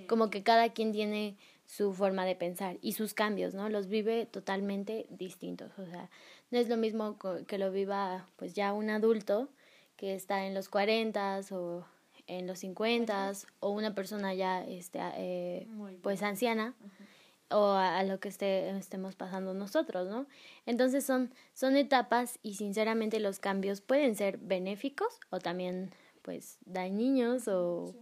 como 0.08 0.30
que 0.30 0.42
cada 0.42 0.70
quien 0.70 0.94
tiene 0.94 1.36
su 1.76 1.92
forma 1.92 2.24
de 2.26 2.36
pensar 2.36 2.78
y 2.82 2.94
sus 2.94 3.16
cambios, 3.16 3.56
¿no? 3.56 3.68
Los 3.68 3.88
vive 3.88 4.28
totalmente 4.28 5.08
distintos, 5.10 5.72
o 5.80 5.86
sea, 5.88 6.10
no 6.52 6.60
es 6.60 6.70
lo 6.70 6.78
mismo 6.78 7.18
que 7.48 7.58
lo 7.58 7.72
viva 7.72 8.28
pues 8.36 8.54
ya 8.54 8.74
un 8.74 8.92
adulto 8.92 9.50
que 9.96 10.14
está 10.14 10.46
en 10.46 10.54
los 10.54 10.70
cuarentas 10.70 11.52
o 11.52 11.84
en 12.28 12.46
los 12.46 12.60
50 12.60 13.32
o 13.60 13.72
una 13.72 13.96
persona 13.96 14.36
ya 14.36 14.64
este, 14.64 15.00
eh, 15.18 15.68
pues 16.04 16.22
anciana 16.22 16.76
o 17.50 17.72
a, 17.72 18.04
lo 18.04 18.20
que 18.20 18.30
esté, 18.30 18.70
estemos 18.78 19.16
pasando 19.16 19.56
nosotros, 19.56 20.08
¿no? 20.10 20.28
Entonces 20.68 21.04
son, 21.04 21.32
son 21.54 21.76
etapas 21.76 22.38
y 22.44 22.54
sinceramente 22.54 23.20
los 23.20 23.40
cambios 23.40 23.82
pueden 23.82 24.16
ser 24.16 24.38
benéficos 24.38 25.20
o 25.32 25.40
también 25.40 25.92
pues 26.22 26.60
dañinos 26.66 27.48
o, 27.48 27.96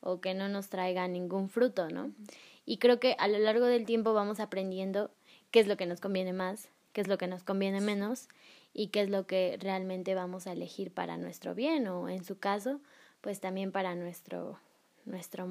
o 0.00 0.20
que 0.20 0.34
no 0.34 0.48
nos 0.48 0.68
traigan 0.68 1.12
ningún 1.12 1.48
fruto, 1.48 1.88
¿no? 1.88 2.12
Y 2.64 2.78
creo 2.78 3.00
que 3.00 3.16
a 3.18 3.28
lo 3.28 3.38
largo 3.38 3.66
del 3.66 3.86
tiempo 3.86 4.14
vamos 4.14 4.40
aprendiendo 4.40 5.10
qué 5.50 5.60
es 5.60 5.66
lo 5.66 5.76
que 5.76 5.86
nos 5.86 6.00
conviene 6.00 6.32
más, 6.32 6.68
qué 6.92 7.00
es 7.00 7.08
lo 7.08 7.18
que 7.18 7.26
nos 7.26 7.42
conviene 7.42 7.80
menos 7.80 8.28
y 8.72 8.88
qué 8.88 9.02
es 9.02 9.10
lo 9.10 9.26
que 9.26 9.58
realmente 9.60 10.14
vamos 10.14 10.46
a 10.46 10.52
elegir 10.52 10.92
para 10.92 11.16
nuestro 11.16 11.54
bien 11.54 11.88
o 11.88 12.08
en 12.08 12.24
su 12.24 12.38
caso 12.38 12.80
pues 13.22 13.40
también 13.40 13.72
para 13.72 13.94
nuestro, 13.94 14.58
nuestro 15.06 15.48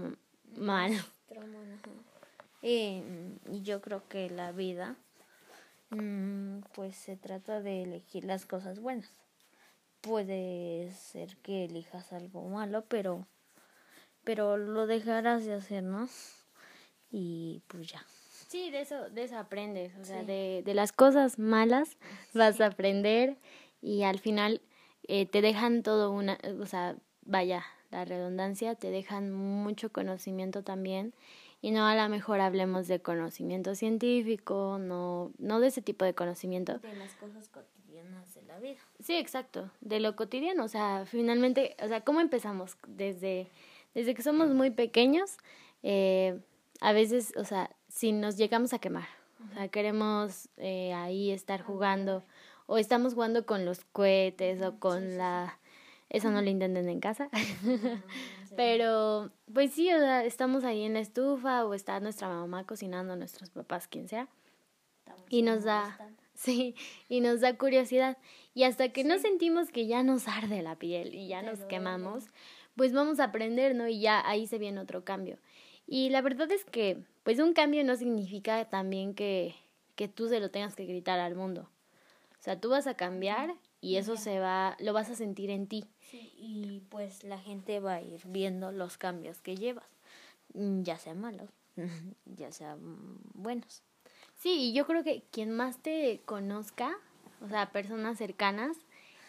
mal. 0.56 0.94
Y, 2.62 3.01
yo 3.63 3.82
creo 3.82 4.08
que 4.08 4.30
la 4.30 4.51
vida, 4.51 4.96
mm, 5.89 6.60
pues 6.75 6.96
se 6.96 7.15
trata 7.18 7.62
de 7.62 7.82
elegir 7.82 8.25
las 8.25 8.46
cosas 8.46 8.80
buenas. 8.80 9.10
Puede 10.01 10.91
ser 10.91 11.38
que 11.38 11.65
elijas 11.65 12.13
algo 12.13 12.48
malo, 12.50 12.86
pero, 12.88 13.25
pero 14.24 14.58
lo 14.58 14.86
dejarás 14.86 15.46
de 15.46 15.53
hacer, 15.53 15.84
¿no? 15.84 16.08
Y 17.12 17.62
pues 17.68 17.88
ya. 17.88 18.06
Sí, 18.48 18.70
de 18.72 18.82
eso, 18.82 19.10
de 19.10 19.24
eso 19.24 19.38
aprendes, 19.38 19.96
o 19.96 20.03
sea, 20.03 20.24
de, 20.24 20.62
de 20.65 20.74
las 20.74 20.91
cosas 20.91 21.39
malas 21.39 21.98
vas 22.34 22.60
a 22.60 22.65
aprender 22.65 23.38
y 23.82 24.03
al 24.03 24.20
final 24.20 24.62
eh, 25.08 25.25
te 25.25 25.41
dejan 25.41 25.84
todo 25.84 26.12
una, 26.12 26.38
o 26.60 26.65
sea, 26.65 26.98
vaya, 27.24 27.63
la 27.91 28.03
redundancia, 28.06 28.75
te 28.75 28.91
dejan 28.91 29.32
mucho 29.32 29.91
conocimiento 29.91 30.63
también 30.63 31.13
y 31.62 31.72
no 31.72 31.86
a 31.86 31.96
lo 31.96 32.10
mejor 32.10 32.41
hablemos 32.41 32.88
de 32.88 33.01
conocimiento 33.01 33.75
científico, 33.75 34.77
no, 34.80 35.32
no 35.38 35.60
de 35.60 35.68
ese 35.68 35.82
tipo 35.82 36.06
de 36.06 36.13
conocimiento. 36.13 36.80
De 36.80 36.96
las 36.96 37.13
cosas 37.15 37.48
cotidianas 37.50 38.34
de 38.34 38.41
la 38.44 38.60
vida. 38.60 38.80
Sí, 39.00 39.15
exacto, 39.15 39.70
de 39.82 40.00
lo 40.00 40.15
cotidiano, 40.15 40.63
o 40.63 40.68
sea, 40.68 41.06
finalmente, 41.06 41.75
o 41.82 41.88
sea, 41.88 42.01
¿cómo 42.01 42.20
empezamos? 42.20 42.77
Desde, 42.88 43.48
desde 43.94 44.15
que 44.15 44.24
somos 44.24 44.50
muy 44.50 44.72
pequeños, 44.72 45.38
eh, 45.84 46.39
a 46.81 46.91
veces, 46.91 47.33
o 47.38 47.45
sea, 47.45 47.73
si 47.88 48.11
nos 48.11 48.35
llegamos 48.35 48.73
a 48.73 48.79
quemar, 48.79 49.07
o 49.50 49.53
sea, 49.53 49.69
queremos 49.69 50.50
eh, 50.57 50.93
ahí 50.93 51.31
estar 51.31 51.61
jugando, 51.61 52.25
o 52.65 52.77
estamos 52.77 53.13
jugando 53.13 53.45
con 53.45 53.63
los 53.63 53.85
cohetes 53.85 54.61
o 54.61 54.77
con 54.79 55.17
la 55.17 55.57
eso 56.11 56.29
no 56.29 56.41
lo 56.41 56.50
intenten 56.50 56.89
en 56.89 57.00
casa. 57.00 57.29
Pero, 58.57 59.31
pues 59.53 59.71
sí, 59.71 59.91
o 59.93 59.97
sea, 59.97 60.25
estamos 60.25 60.65
ahí 60.65 60.83
en 60.83 60.93
la 60.93 61.00
estufa 61.00 61.65
o 61.65 61.73
está 61.73 62.01
nuestra 62.01 62.27
mamá 62.27 62.65
cocinando, 62.65 63.15
nuestros 63.15 63.50
papás, 63.50 63.88
quien 63.88 64.09
sea. 64.09 64.27
y 65.29 65.41
nos 65.41 65.63
da, 65.63 65.97
sí, 66.35 66.75
y 67.07 67.21
nos 67.21 67.39
da 67.39 67.57
curiosidad. 67.57 68.17
Y 68.53 68.63
hasta 68.63 68.89
que 68.89 69.05
no 69.05 69.19
sentimos 69.19 69.69
que 69.71 69.88
ya 69.88 70.03
nos 70.03 70.27
arde 70.27 70.61
la 70.61 70.75
piel 70.75 71.15
y 71.15 71.29
ya 71.29 71.41
nos 71.41 71.59
quemamos, 71.59 72.25
pues 72.75 72.91
vamos 72.91 73.21
a 73.21 73.25
aprender, 73.25 73.73
¿no? 73.73 73.88
Y 73.88 74.01
ya 74.01 74.21
ahí 74.27 74.47
se 74.47 74.57
viene 74.57 74.81
otro 74.81 75.05
cambio. 75.05 75.38
Y 75.93 76.10
la 76.10 76.21
verdad 76.21 76.50
es 76.53 76.63
que, 76.63 77.03
pues 77.24 77.39
un 77.39 77.51
cambio 77.51 77.83
no 77.83 77.98
significa 77.98 78.63
también 78.69 79.13
que, 79.13 79.55
que 79.98 80.07
tú 80.07 80.29
se 80.29 80.39
lo 80.39 80.50
tengas 80.50 80.74
que 80.74 80.86
gritar 80.86 81.19
al 81.19 81.36
mundo. 81.36 81.69
O 82.39 82.41
sea, 82.41 82.57
tú 82.57 82.69
vas 82.69 82.88
a 82.88 82.93
cambiar 82.93 83.53
y 83.81 83.98
eso 83.98 84.15
se 84.15 84.39
va, 84.39 84.77
lo 84.79 84.93
vas 84.93 85.10
a 85.10 85.15
sentir 85.15 85.50
en 85.50 85.67
ti. 85.67 85.83
Sí, 86.00 86.31
y 86.38 86.81
pues 86.88 87.25
la 87.25 87.38
gente 87.38 87.81
va 87.81 87.95
a 87.95 88.01
ir 88.01 88.21
viendo 88.25 88.71
los 88.71 88.98
cambios 88.98 89.41
que 89.41 89.57
llevas, 89.57 89.83
mm, 90.53 90.83
ya 90.83 90.98
sean 90.98 91.19
malos, 91.19 91.50
ya 92.25 92.53
sean 92.53 93.19
buenos. 93.33 93.83
Sí, 94.38 94.69
y 94.69 94.74
yo 94.74 94.88
creo 94.88 95.03
que 95.03 95.25
quien 95.29 95.51
más 95.51 95.77
te 95.79 96.21
conozca, 96.24 96.95
o 97.41 97.50
sea, 97.50 97.74
personas 97.74 98.17
cercanas, 98.17 98.77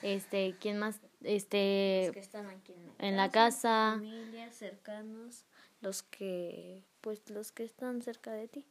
este, 0.00 0.54
quien 0.60 0.78
más, 0.78 1.00
este, 1.22 2.04
los 2.04 2.14
que 2.14 2.20
están 2.20 2.46
aquí 2.46 2.72
en 3.00 3.16
la, 3.16 3.32
casa, 3.32 3.94
familias 3.96 4.54
cercanos, 4.54 5.44
los 5.82 6.02
que, 6.02 6.84
pues, 7.02 7.28
los 7.28 7.52
que 7.52 7.64
están 7.64 8.00
cerca 8.00 8.32
de 8.32 8.48
ti. 8.48 8.66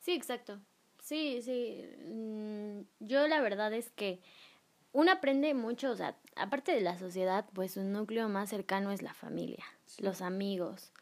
Sí, 0.00 0.12
exacto. 0.12 0.60
Sí, 1.02 1.40
sí. 1.42 1.84
Mm, 2.06 2.80
yo 3.00 3.28
la 3.28 3.40
verdad 3.42 3.72
es 3.74 3.90
que 3.90 4.20
uno 4.92 5.10
aprende 5.12 5.52
mucho, 5.54 5.90
o 5.90 5.96
sea, 5.96 6.16
aparte 6.36 6.72
de 6.72 6.80
la 6.80 6.96
sociedad, 6.96 7.44
pues 7.52 7.76
un 7.76 7.92
núcleo 7.92 8.28
más 8.28 8.48
cercano 8.48 8.92
es 8.92 9.02
la 9.02 9.12
familia, 9.12 9.64
los 9.98 10.22
amigos, 10.22 10.92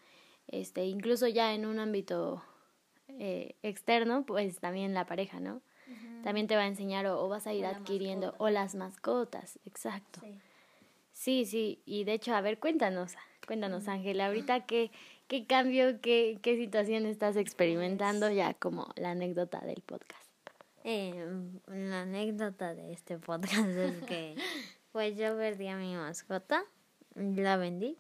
este, 0.48 0.86
incluso 0.86 1.28
ya 1.28 1.54
en 1.54 1.66
un 1.66 1.78
ámbito 1.78 2.42
eh, 3.08 3.54
externo, 3.62 4.24
pues 4.24 4.58
también 4.58 4.94
la 4.94 5.06
pareja, 5.06 5.40
¿no? 5.40 5.60
También 6.24 6.46
te 6.46 6.56
va 6.56 6.62
a 6.62 6.68
enseñar 6.68 7.06
o, 7.06 7.28
vas 7.28 7.46
a 7.46 7.52
ir 7.52 7.66
adquiriendo, 7.66 8.34
o 8.38 8.48
las 8.48 8.74
mascotas, 8.74 9.58
exacto. 9.66 10.20
Sí. 10.22 10.38
sí. 11.12 11.44
sí, 11.44 11.82
y 11.84 12.04
de 12.04 12.14
hecho, 12.14 12.34
a 12.34 12.40
ver, 12.40 12.58
cuéntanos, 12.58 13.14
cuéntanos, 13.46 13.88
Ángela, 13.88 14.28
ahorita 14.28 14.64
qué, 14.66 14.90
qué 15.32 15.46
cambio, 15.46 15.98
qué, 16.02 16.38
qué 16.42 16.58
situación 16.58 17.06
estás 17.06 17.36
experimentando 17.36 18.30
ya 18.30 18.52
como 18.52 18.92
la 18.96 19.12
anécdota 19.12 19.60
del 19.60 19.80
podcast. 19.80 20.28
Eh, 20.84 21.24
la 21.68 22.02
anécdota 22.02 22.74
de 22.74 22.92
este 22.92 23.16
podcast 23.16 23.70
es 23.70 24.02
que 24.02 24.34
pues 24.92 25.16
yo 25.16 25.34
perdí 25.38 25.68
a 25.68 25.76
mi 25.78 25.94
mascota, 25.94 26.62
la 27.14 27.56
vendí 27.56 27.96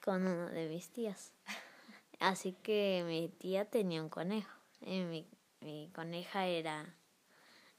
con 0.00 0.24
uno 0.28 0.46
de 0.46 0.68
mis 0.68 0.90
tías. 0.90 1.32
Así 2.20 2.52
que 2.62 3.02
mi 3.04 3.30
tía 3.30 3.64
tenía 3.64 4.00
un 4.00 4.08
conejo. 4.08 4.56
Y 4.80 5.00
mi, 5.00 5.26
mi 5.60 5.90
coneja 5.92 6.46
era 6.46 6.94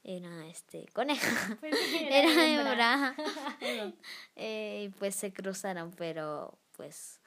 era 0.04 0.46
este 0.48 0.86
coneja 0.92 1.56
pues 1.60 1.74
era, 1.98 2.46
hembra 2.46 3.16
eh, 4.36 4.84
y 4.84 4.88
pues 4.90 5.16
se 5.16 5.32
cruzaron 5.32 5.90
pero 5.92 6.56
pues 6.76 7.20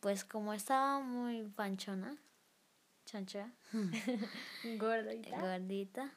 pues 0.00 0.24
como 0.24 0.52
estaba 0.52 1.00
muy 1.00 1.42
panchona 1.44 2.16
chancha 3.04 3.52
gordita 4.78 5.40
gordita 5.40 6.12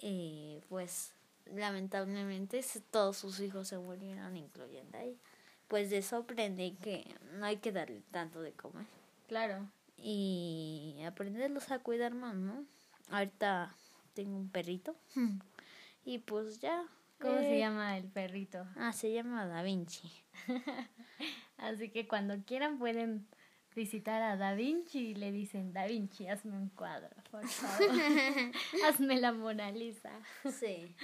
y 0.00 0.60
pues 0.68 1.14
lamentablemente 1.54 2.64
todos 2.90 3.16
sus 3.16 3.40
hijos 3.40 3.68
se 3.68 3.78
murieron, 3.78 4.36
incluyendo 4.36 4.98
a 4.98 5.02
ella. 5.02 5.18
Pues 5.66 5.90
de 5.90 5.98
eso 5.98 6.16
aprendí 6.16 6.72
que 6.76 7.04
no 7.34 7.46
hay 7.46 7.58
que 7.58 7.72
darle 7.72 8.02
tanto 8.10 8.40
de 8.40 8.52
comer. 8.52 8.86
Claro. 9.26 9.68
Y 9.96 11.02
aprenderlos 11.06 11.70
a 11.70 11.80
cuidar 11.80 12.14
más, 12.14 12.34
¿no? 12.34 12.64
Ahorita 13.10 13.74
tengo 14.14 14.36
un 14.36 14.48
perrito. 14.48 14.96
y 16.04 16.18
pues 16.18 16.60
ya. 16.60 16.84
¿Cómo 17.20 17.38
se 17.38 17.56
eh, 17.56 17.58
llama 17.58 17.98
el 17.98 18.04
perrito? 18.04 18.64
Ah, 18.76 18.92
se 18.92 19.12
llama 19.12 19.46
Da 19.46 19.62
Vinci. 19.62 20.10
Así 21.58 21.90
que 21.90 22.08
cuando 22.08 22.36
quieran 22.44 22.78
pueden 22.78 23.26
visitar 23.74 24.22
a 24.22 24.36
Da 24.36 24.54
Vinci 24.54 25.10
y 25.10 25.14
le 25.14 25.30
dicen, 25.30 25.72
Da 25.72 25.86
Vinci, 25.86 26.28
hazme 26.28 26.56
un 26.56 26.68
cuadro, 26.70 27.14
por 27.30 27.46
favor. 27.46 27.94
hazme 28.86 29.20
la 29.20 29.32
Mona 29.32 29.70
Lisa. 29.70 30.10
Sí. 30.50 30.94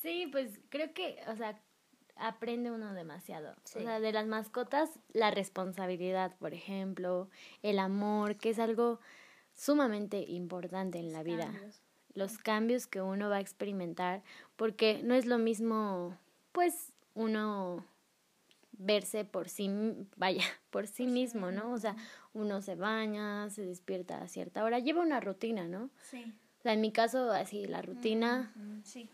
Sí, 0.00 0.28
pues 0.30 0.60
creo 0.68 0.92
que, 0.92 1.18
o 1.28 1.36
sea, 1.36 1.58
aprende 2.16 2.70
uno 2.70 2.92
demasiado. 2.92 3.52
O 3.52 3.80
sea, 3.80 4.00
de 4.00 4.12
las 4.12 4.26
mascotas, 4.26 4.90
la 5.12 5.30
responsabilidad, 5.30 6.36
por 6.36 6.54
ejemplo, 6.54 7.28
el 7.62 7.78
amor, 7.78 8.36
que 8.36 8.50
es 8.50 8.58
algo 8.58 9.00
sumamente 9.54 10.18
importante 10.28 10.98
en 10.98 11.12
la 11.12 11.22
vida. 11.22 11.50
los 12.14 12.38
cambios 12.38 12.86
que 12.86 13.02
uno 13.02 13.28
va 13.28 13.36
a 13.36 13.40
experimentar, 13.40 14.22
porque 14.54 15.02
no 15.02 15.14
es 15.14 15.26
lo 15.26 15.38
mismo, 15.38 16.16
pues, 16.52 16.92
uno 17.14 17.84
verse 18.78 19.24
por 19.24 19.48
sí, 19.48 19.70
vaya, 20.16 20.42
por 20.70 20.86
sí 20.86 21.06
mismo, 21.06 21.50
¿no? 21.50 21.72
O 21.72 21.78
sea, 21.78 21.96
uno 22.32 22.60
se 22.60 22.74
baña, 22.74 23.50
se 23.50 23.64
despierta 23.64 24.22
a 24.22 24.28
cierta 24.28 24.64
hora, 24.64 24.78
lleva 24.78 25.02
una 25.02 25.20
rutina, 25.20 25.66
¿no? 25.66 25.90
Sí. 26.02 26.34
O 26.58 26.62
sea, 26.62 26.72
en 26.72 26.80
mi 26.80 26.92
caso, 26.92 27.30
así, 27.30 27.66
la 27.66 27.82
rutina. 27.82 28.52
Sí. 28.84 29.08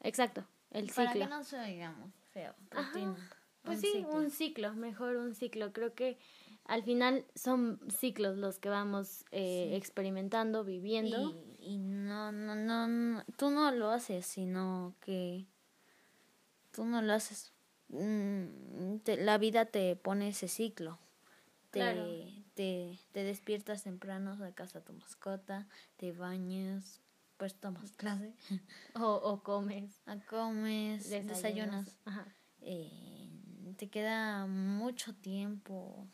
Exacto, 0.00 0.44
el 0.70 0.88
ciclo. 0.88 1.04
Para 1.04 1.12
que 1.12 1.26
no 1.26 1.44
se 1.44 1.60
digamos 1.62 2.10
feo, 2.32 2.54
rutina. 2.70 3.16
Pues 3.62 3.80
sí, 3.80 4.04
un 4.08 4.30
ciclo, 4.30 4.72
mejor 4.74 5.16
un 5.16 5.34
ciclo. 5.34 5.72
Creo 5.72 5.92
que 5.94 6.18
al 6.66 6.82
final 6.84 7.24
son 7.34 7.80
ciclos 7.88 8.36
los 8.36 8.58
que 8.58 8.68
vamos 8.68 9.24
eh, 9.32 9.70
experimentando, 9.74 10.64
viviendo. 10.64 11.34
Y, 11.58 11.78
no, 11.78 12.30
no, 12.30 12.54
no, 12.54 13.24
tú 13.36 13.50
no 13.50 13.70
lo 13.72 13.90
haces, 13.90 14.24
sino 14.24 14.94
que 15.00 15.46
tú 16.70 16.84
no 16.84 17.02
lo 17.02 17.12
haces. 17.12 17.52
Mm, 17.88 18.96
la 19.18 19.38
vida 19.38 19.66
te 19.66 19.96
pone 19.96 20.28
ese 20.28 20.48
ciclo. 20.48 20.98
Te, 21.70 22.32
te, 22.54 22.98
te 23.12 23.22
despiertas 23.24 23.82
temprano, 23.82 24.36
sacas 24.36 24.76
a 24.76 24.80
tu 24.82 24.92
mascota, 24.94 25.66
te 25.96 26.12
bañas, 26.12 27.00
pues 27.36 27.54
tomas 27.54 27.92
clase. 27.92 28.34
O, 28.94 29.12
o 29.12 29.42
comes. 29.42 30.00
A 30.06 30.16
comes, 30.20 31.10
desayunas. 31.10 31.98
Eh, 32.62 33.28
te 33.76 33.88
queda 33.90 34.46
mucho 34.46 35.14
tiempo 35.14 36.08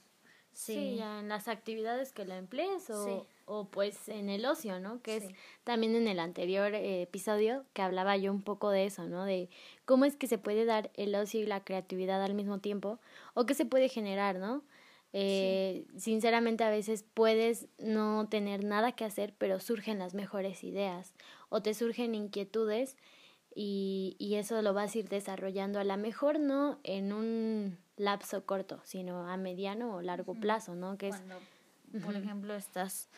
Sí. 0.53 0.97
ya 0.97 1.21
en 1.21 1.29
las 1.29 1.49
actividades 1.49 2.13
que 2.13 2.25
la 2.25 2.37
emplees 2.37 2.89
o, 2.91 3.27
o 3.47 3.65
pues 3.67 4.09
en 4.09 4.29
el 4.29 4.45
ocio, 4.45 4.81
¿no? 4.81 5.01
Que 5.03 5.17
es 5.17 5.25
también 5.65 5.97
en 5.97 6.07
el 6.09 6.19
anterior 6.19 6.75
eh, 6.75 7.03
episodio 7.03 7.65
que 7.73 7.83
hablaba 7.83 8.17
yo 8.17 8.31
un 8.33 8.43
poco 8.43 8.71
de 8.71 8.85
eso, 8.85 9.09
¿no? 9.09 9.25
De 9.25 9.49
cómo 9.85 10.05
es 10.05 10.17
que 10.17 10.27
se 10.27 10.39
puede 10.39 10.65
dar 10.65 10.91
el 10.95 11.15
ocio 11.15 11.41
y 11.41 11.47
la 11.47 11.65
creatividad 11.65 12.23
al 12.23 12.35
mismo 12.35 12.59
tiempo 12.59 12.99
o 13.35 13.47
qué 13.47 13.55
se 13.55 13.65
puede 13.65 13.89
generar, 13.89 14.39
¿no? 14.39 14.63
Eh, 15.15 15.85
Sinceramente 15.97 16.65
a 16.65 16.71
veces 16.71 17.05
puedes 17.15 17.69
no 17.79 18.29
tener 18.29 18.65
nada 18.65 18.93
que 18.93 19.05
hacer, 19.05 19.35
pero 19.37 19.61
surgen 19.61 19.99
las 19.99 20.15
mejores 20.15 20.65
ideas 20.65 21.15
o 21.49 21.61
te 21.63 21.75
surgen 21.75 22.15
inquietudes 22.15 22.97
y, 23.55 24.17
y 24.19 24.37
eso 24.37 24.63
lo 24.63 24.73
vas 24.73 24.95
a 24.95 24.99
ir 24.99 25.09
desarrollando 25.09 25.79
a 25.79 25.85
lo 25.85 25.97
mejor 25.99 26.41
no 26.41 26.79
en 26.85 27.13
un 27.13 27.79
lapso 27.97 28.45
corto, 28.45 28.81
sino 28.85 29.29
a 29.29 29.37
mediano 29.37 29.97
o 29.97 30.03
largo 30.03 30.35
plazo, 30.35 30.75
¿no? 30.75 30.97
Que 30.97 31.11
Cuando, 31.11 31.41
por 32.05 32.17
ejemplo, 32.17 32.55
estás, 32.55 33.09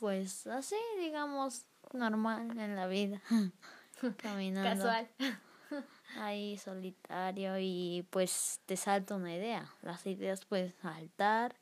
pues 0.00 0.46
así, 0.46 0.76
digamos, 0.98 1.66
normal 1.92 2.58
en 2.58 2.76
la 2.76 2.86
vida, 2.86 3.20
caminando. 4.18 4.84
Casual. 4.84 5.08
ahí 6.18 6.56
solitario 6.58 7.58
y 7.58 8.06
pues 8.10 8.60
te 8.66 8.76
salta 8.76 9.14
una 9.16 9.34
idea. 9.34 9.70
Las 9.82 10.06
ideas 10.06 10.44
puedes 10.44 10.74
saltar 10.76 11.56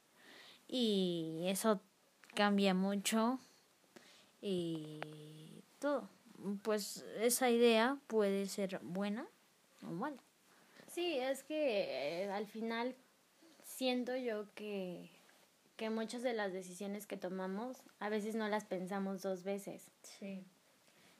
y 0.69 1.45
eso 1.47 1.81
cambia 2.35 2.75
mucho 2.75 3.39
y 4.41 5.01
todo. 5.79 6.09
Pues 6.63 7.05
esa 7.21 7.51
idea 7.51 7.99
puede 8.07 8.47
ser 8.47 8.81
buena 8.83 9.27
o 9.83 9.91
mala. 9.91 10.23
Sí, 10.95 11.19
es 11.19 11.43
que 11.43 12.23
eh, 12.23 12.31
al 12.31 12.47
final 12.47 12.95
siento 13.65 14.15
yo 14.17 14.47
que, 14.55 15.11
que 15.77 15.91
muchas 15.91 16.23
de 16.23 16.35
las 16.35 16.53
decisiones 16.53 17.07
que 17.07 17.17
tomamos 17.17 17.83
a 17.99 18.09
veces 18.09 18.37
no 18.37 18.49
las 18.49 18.65
pensamos 18.65 19.23
dos 19.23 19.43
veces. 19.43 19.91
Sí. 20.03 20.45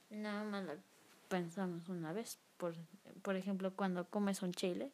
Nada 0.09 0.45
más 0.45 0.63
las 0.63 0.79
pensamos 1.27 1.89
una 1.89 2.13
vez. 2.13 2.39
Por, 2.55 2.73
por 3.21 3.35
ejemplo, 3.35 3.75
cuando 3.75 4.09
comes 4.09 4.41
un 4.41 4.53
chile, 4.53 4.93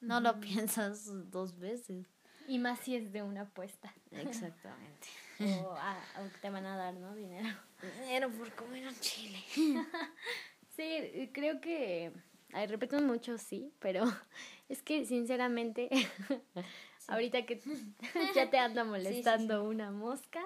no 0.00 0.20
lo 0.20 0.40
piensas 0.40 1.10
dos 1.30 1.58
veces. 1.58 2.06
Y 2.48 2.58
más 2.58 2.78
si 2.80 2.96
es 2.96 3.12
de 3.12 3.22
una 3.22 3.42
apuesta. 3.42 3.92
Exactamente. 4.10 5.08
o, 5.38 5.76
te 6.40 6.48
van 6.48 6.64
a 6.64 6.78
dar, 6.78 6.94
¿no? 6.94 7.14
Dinero. 7.14 7.48
Dinero 8.00 8.30
por 8.30 8.50
comer 8.54 8.88
un 8.88 8.98
chile. 9.00 9.38
sí, 10.76 11.30
creo 11.34 11.60
que 11.60 12.10
Ay, 12.54 12.68
repito 12.68 13.00
mucho, 13.00 13.36
sí, 13.36 13.72
pero 13.80 14.04
es 14.68 14.80
que 14.80 15.04
sinceramente, 15.04 15.88
ahorita 17.08 17.44
que 17.46 17.60
ya 18.36 18.48
te 18.48 18.58
anda 18.58 18.84
molestando 18.84 19.64
una 19.64 19.90
mosca. 19.90 20.40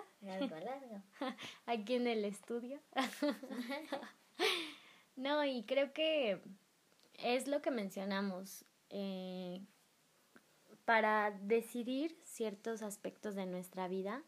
Aquí 1.66 1.94
en 1.96 2.06
el 2.06 2.24
estudio. 2.24 2.80
no, 5.16 5.44
y 5.44 5.64
creo 5.64 5.92
que 5.92 6.40
es 7.18 7.46
lo 7.46 7.60
que 7.60 7.70
mencionamos. 7.70 8.64
Eh, 8.88 9.60
para 10.86 11.30
decidir 11.42 12.18
ciertos 12.24 12.80
aspectos 12.80 13.34
de 13.34 13.44
nuestra 13.44 13.86
vida, 13.86 14.22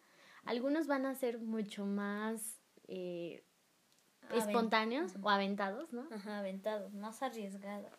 algunos 0.44 0.86
van 0.86 1.06
a 1.06 1.14
ser 1.14 1.38
mucho 1.38 1.86
más 1.86 2.60
eh, 2.88 3.42
espontáneos 4.32 5.12
o 5.22 5.30
aventados, 5.30 5.92
¿no? 5.92 6.06
Ajá, 6.10 6.38
aventados, 6.38 6.92
más 6.94 7.22
arriesgados. 7.22 7.90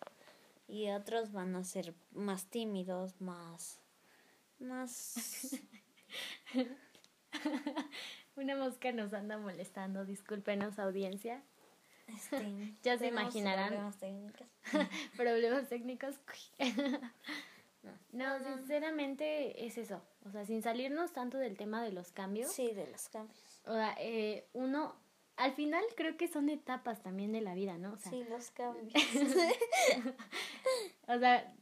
Y 0.67 0.89
otros 0.89 1.31
van 1.31 1.55
a 1.55 1.63
ser 1.63 1.93
más 2.11 2.45
tímidos, 2.45 3.19
más... 3.19 3.79
más... 4.59 5.59
Una 8.35 8.55
mosca 8.55 8.91
nos 8.91 9.13
anda 9.13 9.37
molestando, 9.37 10.05
discúlpenos 10.05 10.79
audiencia. 10.79 11.43
Este, 12.07 12.37
ya 12.83 12.97
se 12.97 13.07
imaginarán. 13.07 13.69
Problemas 13.69 13.97
técnicos. 13.97 14.47
problemas 15.17 15.69
técnicos. 15.69 16.15
no, 18.11 18.39
sinceramente 18.39 19.65
es 19.65 19.77
eso. 19.77 20.01
O 20.25 20.31
sea, 20.31 20.45
sin 20.45 20.61
salirnos 20.61 21.11
tanto 21.11 21.37
del 21.37 21.57
tema 21.57 21.83
de 21.83 21.91
los 21.91 22.11
cambios. 22.11 22.51
Sí, 22.51 22.71
de 22.71 22.87
los 22.87 23.09
cambios. 23.09 23.61
O 23.65 23.73
sea, 23.73 23.95
eh, 23.99 24.47
uno 24.53 24.95
al 25.41 25.53
final 25.53 25.83
creo 25.95 26.17
que 26.17 26.27
son 26.27 26.49
etapas 26.49 27.01
también 27.01 27.31
de 27.31 27.41
la 27.41 27.55
vida, 27.55 27.77
¿no? 27.77 27.93
O 27.93 27.97
sea, 27.97 28.11
sí, 28.11 28.23
los 28.29 28.51
cambios. 28.51 28.93
o 31.07 31.19
sea, 31.19 31.53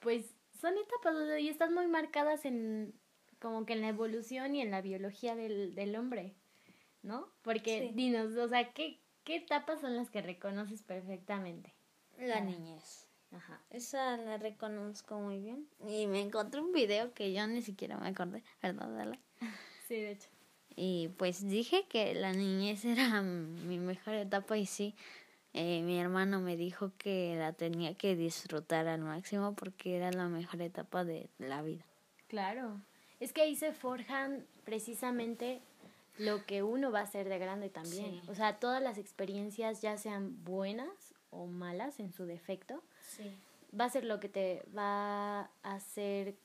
pues 0.00 0.34
son 0.60 0.74
etapas 0.78 1.40
y 1.40 1.48
están 1.48 1.74
muy 1.74 1.88
marcadas 1.88 2.44
en 2.44 2.94
como 3.40 3.66
que 3.66 3.72
en 3.72 3.80
la 3.80 3.88
evolución 3.88 4.54
y 4.54 4.62
en 4.62 4.70
la 4.70 4.80
biología 4.80 5.34
del, 5.34 5.74
del 5.74 5.96
hombre, 5.96 6.34
¿no? 7.02 7.28
Porque 7.42 7.92
dinos, 7.94 8.36
o 8.36 8.48
sea, 8.48 8.72
¿qué, 8.72 9.00
¿qué 9.24 9.36
etapas 9.36 9.80
son 9.80 9.96
las 9.96 10.08
que 10.08 10.22
reconoces 10.22 10.82
perfectamente? 10.82 11.74
La 12.18 12.40
niñez. 12.40 13.08
Ajá. 13.32 13.60
Esa 13.70 14.16
la 14.16 14.38
reconozco 14.38 15.18
muy 15.18 15.40
bien. 15.40 15.68
Y 15.86 16.06
me 16.06 16.20
encontré 16.20 16.60
un 16.60 16.72
video 16.72 17.12
que 17.12 17.32
yo 17.32 17.46
ni 17.46 17.60
siquiera 17.60 17.98
me 17.98 18.08
acordé, 18.08 18.42
¿verdad, 18.62 19.18
Sí, 19.88 19.96
de 19.96 20.12
hecho. 20.12 20.28
Y 20.76 21.08
pues 21.16 21.48
dije 21.48 21.86
que 21.88 22.14
la 22.14 22.32
niñez 22.32 22.84
era 22.84 23.22
mi 23.22 23.78
mejor 23.78 24.14
etapa 24.14 24.56
y 24.58 24.66
sí, 24.66 24.94
eh, 25.54 25.80
mi 25.82 25.98
hermano 25.98 26.40
me 26.40 26.56
dijo 26.56 26.92
que 26.98 27.34
la 27.36 27.54
tenía 27.54 27.94
que 27.94 28.14
disfrutar 28.14 28.86
al 28.86 29.00
máximo 29.00 29.54
porque 29.54 29.96
era 29.96 30.12
la 30.12 30.28
mejor 30.28 30.60
etapa 30.60 31.02
de 31.04 31.30
la 31.38 31.62
vida. 31.62 31.84
Claro, 32.28 32.78
es 33.20 33.32
que 33.32 33.40
ahí 33.40 33.56
se 33.56 33.72
forjan 33.72 34.44
precisamente 34.64 35.62
lo 36.18 36.44
que 36.44 36.62
uno 36.62 36.90
va 36.90 37.00
a 37.00 37.04
hacer 37.04 37.28
de 37.28 37.38
grande 37.38 37.70
también. 37.70 38.20
O 38.28 38.34
sea, 38.34 38.58
todas 38.58 38.82
las 38.82 38.98
experiencias, 38.98 39.80
ya 39.80 39.96
sean 39.96 40.44
buenas 40.44 41.14
o 41.30 41.46
malas 41.46 42.00
en 42.00 42.12
su 42.12 42.26
defecto, 42.26 42.82
va 43.78 43.86
a 43.86 43.90
ser 43.90 44.04
lo 44.04 44.20
que 44.20 44.28
te 44.28 44.62
va 44.76 45.40
a 45.40 45.50
hacer 45.62 46.36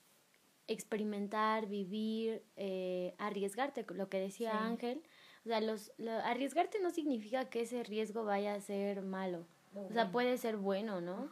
experimentar, 0.72 1.68
vivir, 1.68 2.44
eh, 2.56 3.14
arriesgarte, 3.18 3.86
lo 3.94 4.10
que 4.10 4.20
decía 4.20 4.66
Ángel. 4.66 5.02
O 5.46 5.50
sea, 5.50 5.62
los, 5.62 5.92
arriesgarte 6.24 6.80
no 6.82 6.92
significa 6.92 7.50
que 7.50 7.62
ese 7.62 7.84
riesgo 7.84 8.24
vaya 8.24 8.54
a 8.54 8.62
ser 8.62 9.02
malo. 9.02 9.46
o 9.74 9.94
sea, 9.94 10.12
puede 10.12 10.38
ser 10.38 10.58
bueno, 10.58 11.02
¿no? 11.02 11.30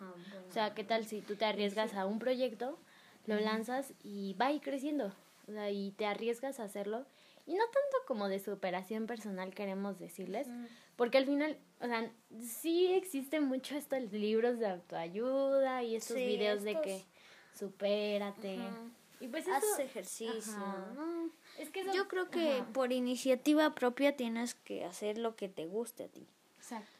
O 0.47 0.51
sea, 0.51 0.73
¿qué 0.73 0.83
tal 0.83 1.05
si 1.05 1.21
tú 1.21 1.35
te 1.35 1.45
arriesgas 1.45 1.93
a 1.93 2.05
un 2.05 2.19
proyecto, 2.19 2.79
lo 3.27 3.39
lanzas 3.39 3.93
y 4.03 4.33
va 4.33 4.47
a 4.47 4.51
ir 4.51 4.61
creciendo? 4.61 5.13
O 5.47 5.51
sea, 5.51 5.69
y 5.69 5.91
te 5.91 6.05
arriesgas 6.05 6.59
a 6.59 6.63
hacerlo. 6.63 7.05
Y 7.45 7.53
no 7.53 7.63
tanto 7.65 7.97
como 8.07 8.29
de 8.29 8.39
superación 8.39 9.07
personal 9.07 9.53
queremos 9.55 9.97
decirles, 9.97 10.47
porque 10.95 11.17
al 11.17 11.25
final, 11.25 11.57
o 11.81 11.87
sea, 11.87 12.11
sí 12.39 12.93
existen 12.93 13.43
mucho 13.45 13.75
estos 13.75 14.11
libros 14.11 14.59
de 14.59 14.67
autoayuda 14.67 15.81
y 15.83 15.95
estos 15.95 16.17
videos 16.17 16.63
de 16.63 16.79
que 16.81 17.03
supérate. 17.53 18.59
Y 19.19 19.27
pues 19.27 19.47
eso, 19.47 19.81
ejercicio. 19.81 20.57
¿no? 20.95 21.29
Es 21.57 21.69
que 21.69 21.83
Yo 21.93 22.07
creo 22.07 22.29
que 22.29 22.63
por 22.73 22.91
iniciativa 22.93 23.75
propia 23.75 24.15
tienes 24.15 24.55
que 24.55 24.85
hacer 24.85 25.17
lo 25.17 25.35
que 25.35 25.49
te 25.49 25.65
guste 25.65 26.05
a 26.05 26.07
ti. 26.07 26.25
Exacto. 26.57 26.91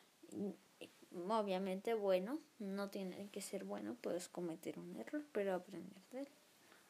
Obviamente, 1.28 1.94
bueno, 1.94 2.40
no 2.60 2.90
tiene 2.90 3.30
que 3.32 3.42
ser 3.42 3.64
bueno, 3.64 3.96
puedes 4.02 4.28
cometer 4.28 4.78
un 4.78 4.96
error, 4.98 5.24
pero 5.32 5.56
aprender 5.56 6.02
de 6.12 6.20
él. 6.22 6.28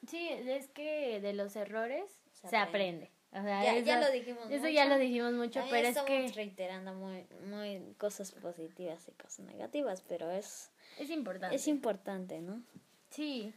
Sí, 0.08 0.30
es 0.30 0.68
que 0.68 1.20
de 1.22 1.34
los 1.34 1.56
errores 1.56 2.22
se, 2.32 2.56
aprende. 2.58 3.12
O 3.32 3.42
sea, 3.42 3.64
Ya, 3.64 3.76
eso, 3.76 3.86
ya 3.86 4.00
lo 4.00 4.12
dijimos 4.12 4.46
Eso 4.50 4.62
mucho. 4.62 4.70
ya 4.70 4.86
lo 4.86 4.98
dijimos 4.98 5.34
mucho, 5.34 5.64
pero 5.70 5.88
es 5.88 5.98
que 6.00 6.32
reiterando 6.34 6.94
muy, 6.94 7.26
muy 7.48 7.94
cosas 7.98 8.32
positivas 8.32 9.08
y 9.08 9.12
cosas 9.12 9.46
negativas, 9.46 10.02
pero 10.08 10.32
es, 10.32 10.72
es 10.98 11.10
importante. 11.10 11.56
es 11.56 11.68
importante, 11.68 12.42
¿no? 12.42 12.62
Sí, 13.10 13.54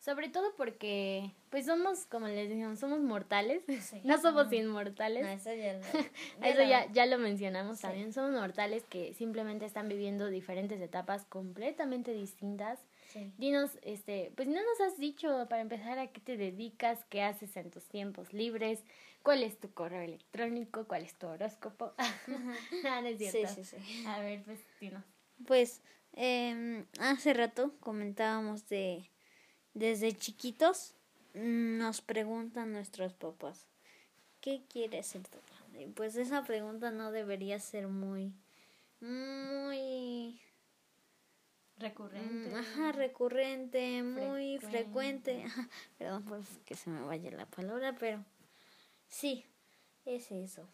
sobre 0.00 0.28
todo 0.28 0.54
porque, 0.56 1.32
pues 1.50 1.66
somos, 1.66 2.06
como 2.06 2.28
les 2.28 2.48
dijimos, 2.48 2.78
somos 2.78 3.00
mortales, 3.00 3.62
Sí. 3.82 4.00
no 4.04 4.18
somos 4.20 4.52
inmortales. 4.52 5.24
No, 5.24 5.28
eso 5.30 5.52
ya 5.54 5.72
lo, 5.74 5.80
Eso 6.46 6.58
lo- 6.62 6.68
ya, 6.68 6.90
ya 6.92 7.06
lo 7.06 7.18
mencionamos 7.18 7.78
Sí. 7.78 7.82
también, 7.82 8.12
somos 8.12 8.30
mortales 8.32 8.84
que 8.88 9.12
simplemente 9.14 9.64
están 9.66 9.88
viviendo 9.88 10.28
diferentes 10.28 10.80
etapas 10.80 11.24
completamente 11.26 12.12
distintas. 12.12 12.78
sí. 13.12 13.32
Dinos, 13.38 13.78
este, 13.82 14.32
pues 14.36 14.46
no 14.48 14.54
nos 14.62 14.80
has 14.80 14.98
dicho 14.98 15.46
para 15.48 15.62
empezar 15.62 15.98
a 15.98 16.06
qué 16.08 16.20
te 16.20 16.36
dedicas, 16.36 17.04
qué 17.08 17.22
haces 17.22 17.56
en 17.56 17.70
tus 17.70 17.84
tiempos 17.88 18.32
libres, 18.32 18.84
cuál 19.22 19.42
es 19.42 19.58
tu 19.58 19.72
correo 19.72 20.02
electrónico, 20.02 20.86
cuál 20.86 21.02
es 21.02 21.14
tu 21.14 21.26
horóscopo. 21.26 21.92
Ah, 22.84 23.00
no 23.00 23.08
es 23.08 23.18
Sí, 23.18 23.30
cierto. 23.30 23.54
sí, 23.54 23.64
sí. 23.64 24.04
A 24.06 24.20
ver, 24.20 24.42
pues 24.44 24.60
dinos. 24.80 25.04
Pues 25.46 25.82
em, 26.12 26.84
hace 27.00 27.32
rato 27.34 27.72
comentábamos 27.80 28.68
de 28.68 29.10
desde 29.78 30.12
chiquitos 30.12 30.94
nos 31.34 32.00
preguntan 32.00 32.72
nuestros 32.72 33.12
papás 33.12 33.66
¿qué 34.40 34.62
quieres 34.68 35.06
ser 35.06 35.22
de 35.22 35.38
grande? 35.46 35.92
Pues 35.94 36.16
esa 36.16 36.44
pregunta 36.44 36.90
no 36.90 37.12
debería 37.12 37.58
ser 37.60 37.88
muy 37.88 38.32
muy 39.00 40.40
Recurrente. 41.78 42.50
mm, 42.50 42.54
ajá, 42.56 42.92
recurrente, 42.92 44.02
muy 44.02 44.58
Frecuente. 44.58 45.44
Perdón 45.98 46.24
por 46.24 46.44
que 46.64 46.74
se 46.74 46.90
me 46.90 47.02
vaya 47.02 47.30
la 47.30 47.46
palabra, 47.46 47.94
pero 47.98 48.24
sí, 49.06 49.44
es 50.04 50.32
eso. 50.32 50.68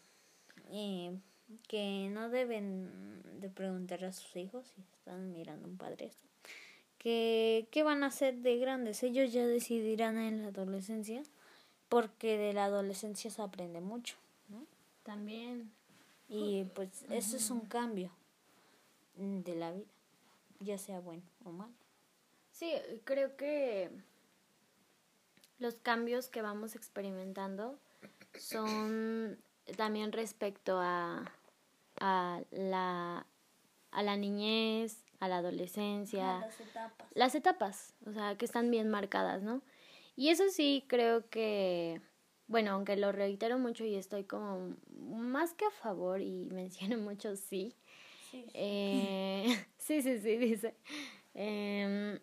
Eh, 0.71 1.19
que 1.67 2.09
no 2.09 2.29
deben 2.29 3.21
de 3.39 3.49
preguntar 3.49 4.03
a 4.03 4.11
sus 4.11 4.35
hijos 4.35 4.65
si 4.67 4.81
están 4.81 5.31
mirando 5.31 5.67
un 5.67 5.77
padre 5.77 6.05
esto. 6.07 6.27
Que 7.05 7.67
qué 7.69 7.83
van 7.83 8.03
a 8.03 8.07
hacer 8.07 8.37
de 8.37 8.57
grandes. 8.57 9.03
Ellos 9.03 9.31
ya 9.31 9.45
decidirán 9.45 10.17
en 10.17 10.41
la 10.41 10.47
adolescencia, 10.47 11.21
porque 11.87 12.35
de 12.35 12.51
la 12.51 12.65
adolescencia 12.65 13.29
se 13.29 13.43
aprende 13.43 13.79
mucho, 13.79 14.15
¿no? 14.49 14.65
También. 15.03 15.71
Y 16.27 16.63
pues 16.73 17.05
eso 17.11 17.37
es 17.37 17.51
un 17.51 17.59
cambio 17.59 18.09
de 19.17 19.55
la 19.55 19.71
vida, 19.71 19.85
ya 20.61 20.79
sea 20.79 20.99
bueno 20.99 21.21
o 21.43 21.51
malo. 21.51 21.75
Sí, 22.51 22.71
creo 23.03 23.37
que 23.37 23.91
los 25.59 25.75
cambios 25.75 26.27
que 26.27 26.41
vamos 26.41 26.75
experimentando 26.75 27.77
son 28.39 29.37
también 29.77 30.11
respecto 30.11 30.79
a, 30.79 31.31
a, 31.99 32.41
la, 32.49 33.27
a 33.91 34.01
la 34.01 34.17
niñez, 34.17 35.04
a 35.19 35.27
la 35.27 35.37
adolescencia, 35.37 36.39
las 36.39 36.59
etapas. 36.59 37.07
las 37.13 37.35
etapas, 37.35 37.93
o 38.05 38.11
sea, 38.11 38.37
que 38.37 38.45
están 38.45 38.71
bien 38.71 38.89
marcadas, 38.89 39.41
¿no? 39.41 39.61
Y 40.15 40.29
eso 40.29 40.43
sí 40.49 40.83
creo 40.87 41.29
que, 41.29 42.01
bueno, 42.47 42.71
aunque 42.71 42.95
lo 42.95 43.11
reitero 43.11 43.57
mucho 43.57 43.83
y 43.85 43.95
estoy 43.95 44.23
como 44.23 44.75
más 44.99 45.53
que 45.53 45.65
a 45.65 45.71
favor 45.71 46.21
y 46.21 46.49
menciono 46.51 46.97
mucho 46.97 47.35
sí, 47.35 47.73
Sí, 48.31 48.45
eh, 48.53 49.65
sí, 49.77 50.01
sí, 50.01 50.19
sí, 50.19 50.37
dice. 50.37 50.75
Em, 51.33 52.19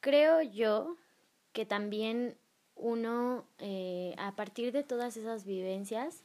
creo 0.00 0.42
yo 0.42 0.96
que 1.52 1.66
también 1.66 2.36
uno, 2.74 3.44
eh, 3.58 4.14
a 4.18 4.34
partir 4.34 4.72
de 4.72 4.82
todas 4.82 5.16
esas 5.16 5.44
vivencias, 5.44 6.24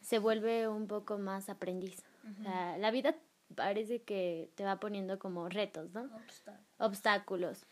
se 0.00 0.18
vuelve 0.18 0.68
un 0.68 0.86
poco 0.86 1.18
más 1.18 1.48
aprendiz. 1.48 2.04
O 2.38 2.42
sea, 2.42 2.76
la 2.78 2.90
vida 2.90 3.14
parece 3.56 4.02
que 4.02 4.50
te 4.54 4.64
va 4.64 4.78
poniendo 4.78 5.18
como 5.18 5.48
retos, 5.48 5.92
¿no? 5.92 6.08
Obstáculos. 6.78 7.66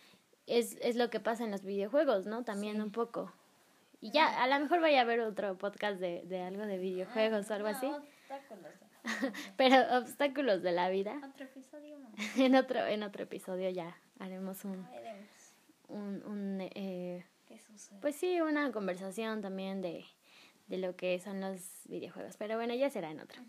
Es, 0.47 0.77
es 0.83 0.97
lo 0.97 1.09
que 1.11 1.21
pasa 1.21 1.45
en 1.45 1.51
los 1.53 1.65
videojuegos, 1.65 2.27
¿no? 2.27 2.43
También 2.45 2.77
Sí. 2.77 2.81
un 2.83 2.91
poco. 2.91 3.33
Y 4.01 4.11
ya, 4.11 4.43
a 4.43 4.47
lo 4.49 4.59
mejor 4.61 4.81
vaya 4.81 4.99
a 4.99 5.03
haber 5.03 5.21
otro 5.21 5.57
podcast 5.57 5.99
de, 6.01 6.23
de 6.27 6.41
algo 6.43 6.67
de 6.67 6.79
videojuegos 6.79 7.51
o 7.51 7.55
algo 7.55 7.69
así. 7.69 7.91
Pero 9.57 9.99
obstáculos 9.99 10.63
de 10.63 10.73
la 10.73 10.89
vida. 10.91 11.21
Otro 11.33 11.45
episodio 11.47 11.99
más. 11.99 12.13
En 12.39 12.55
otro, 12.55 12.85
en 12.87 13.03
otro 13.03 13.23
episodio 13.25 13.71
ya 13.71 13.97
haremos 14.19 14.65
un, 14.65 14.87
un, 15.89 16.23
un 16.25 16.59
eh, 16.75 17.25
qué 17.47 17.59
sucede. 17.59 17.99
pues 18.01 18.17
sí, 18.17 18.41
una 18.41 18.71
conversación 18.73 19.41
también 19.43 19.81
de, 19.83 20.05
de 20.69 20.79
lo 20.79 20.97
que 20.97 21.19
son 21.21 21.41
los 21.41 21.61
videojuegos. 21.87 22.37
Pero 22.37 22.57
bueno, 22.57 22.75
ya 22.75 22.91
será 22.91 23.11
en 23.11 23.21
otro. 23.21 23.43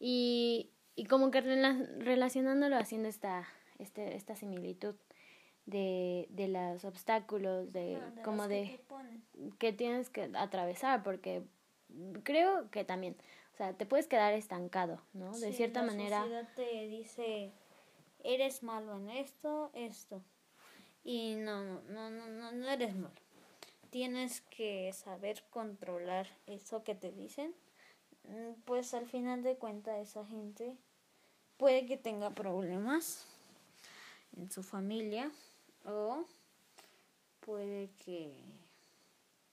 Y, 0.00 0.70
y 0.96 1.06
como 1.06 1.30
que 1.30 1.42
rela- 1.42 1.86
relacionándolo, 1.98 2.76
haciendo 2.76 3.08
esta, 3.08 3.46
este, 3.78 4.14
esta 4.16 4.36
similitud 4.36 4.94
de, 5.66 6.26
de 6.30 6.48
los 6.48 6.84
obstáculos, 6.84 7.72
de 7.72 7.96
Ah, 7.96 8.10
de 8.10 8.22
como 8.22 8.42
que 8.44 8.48
de 8.48 8.80
ponen. 8.86 9.22
que 9.58 9.72
tienes 9.72 10.10
que 10.10 10.30
atravesar, 10.34 11.02
porque 11.02 11.42
creo 12.22 12.70
que 12.70 12.84
también, 12.84 13.16
o 13.54 13.56
sea, 13.56 13.72
te 13.72 13.86
puedes 13.86 14.06
quedar 14.06 14.34
estancado, 14.34 15.00
¿no? 15.12 15.32
De 15.32 15.48
Sí, 15.50 15.52
cierta 15.54 15.80
la 15.80 15.86
manera. 15.86 16.20
sociedad 16.20 16.48
te 16.54 16.88
dice, 16.88 17.50
eres 18.22 18.62
malo 18.62 18.96
en 18.96 19.10
esto, 19.10 19.70
esto. 19.74 20.22
Y 21.02 21.34
no, 21.36 21.62
no, 21.64 21.80
no, 21.88 22.10
no, 22.10 22.28
no, 22.28 22.52
no 22.52 22.68
eres 22.70 22.94
malo. 22.94 23.14
Tienes 23.90 24.40
que 24.42 24.92
saber 24.92 25.42
controlar 25.50 26.26
eso 26.46 26.82
que 26.82 26.94
te 26.94 27.12
dicen. 27.12 27.54
Mm, 28.28 28.52
Pues 28.64 28.94
al 28.94 29.06
final 29.06 29.42
de 29.42 29.56
cuentas 29.56 29.98
esa 30.08 30.24
gente 30.26 30.76
puede 31.56 31.86
que 31.86 31.96
tenga 31.96 32.30
problemas 32.30 33.26
en 34.36 34.50
su 34.50 34.62
familia 34.62 35.30
o 35.84 36.24
puede 37.40 37.90
que 38.04 38.34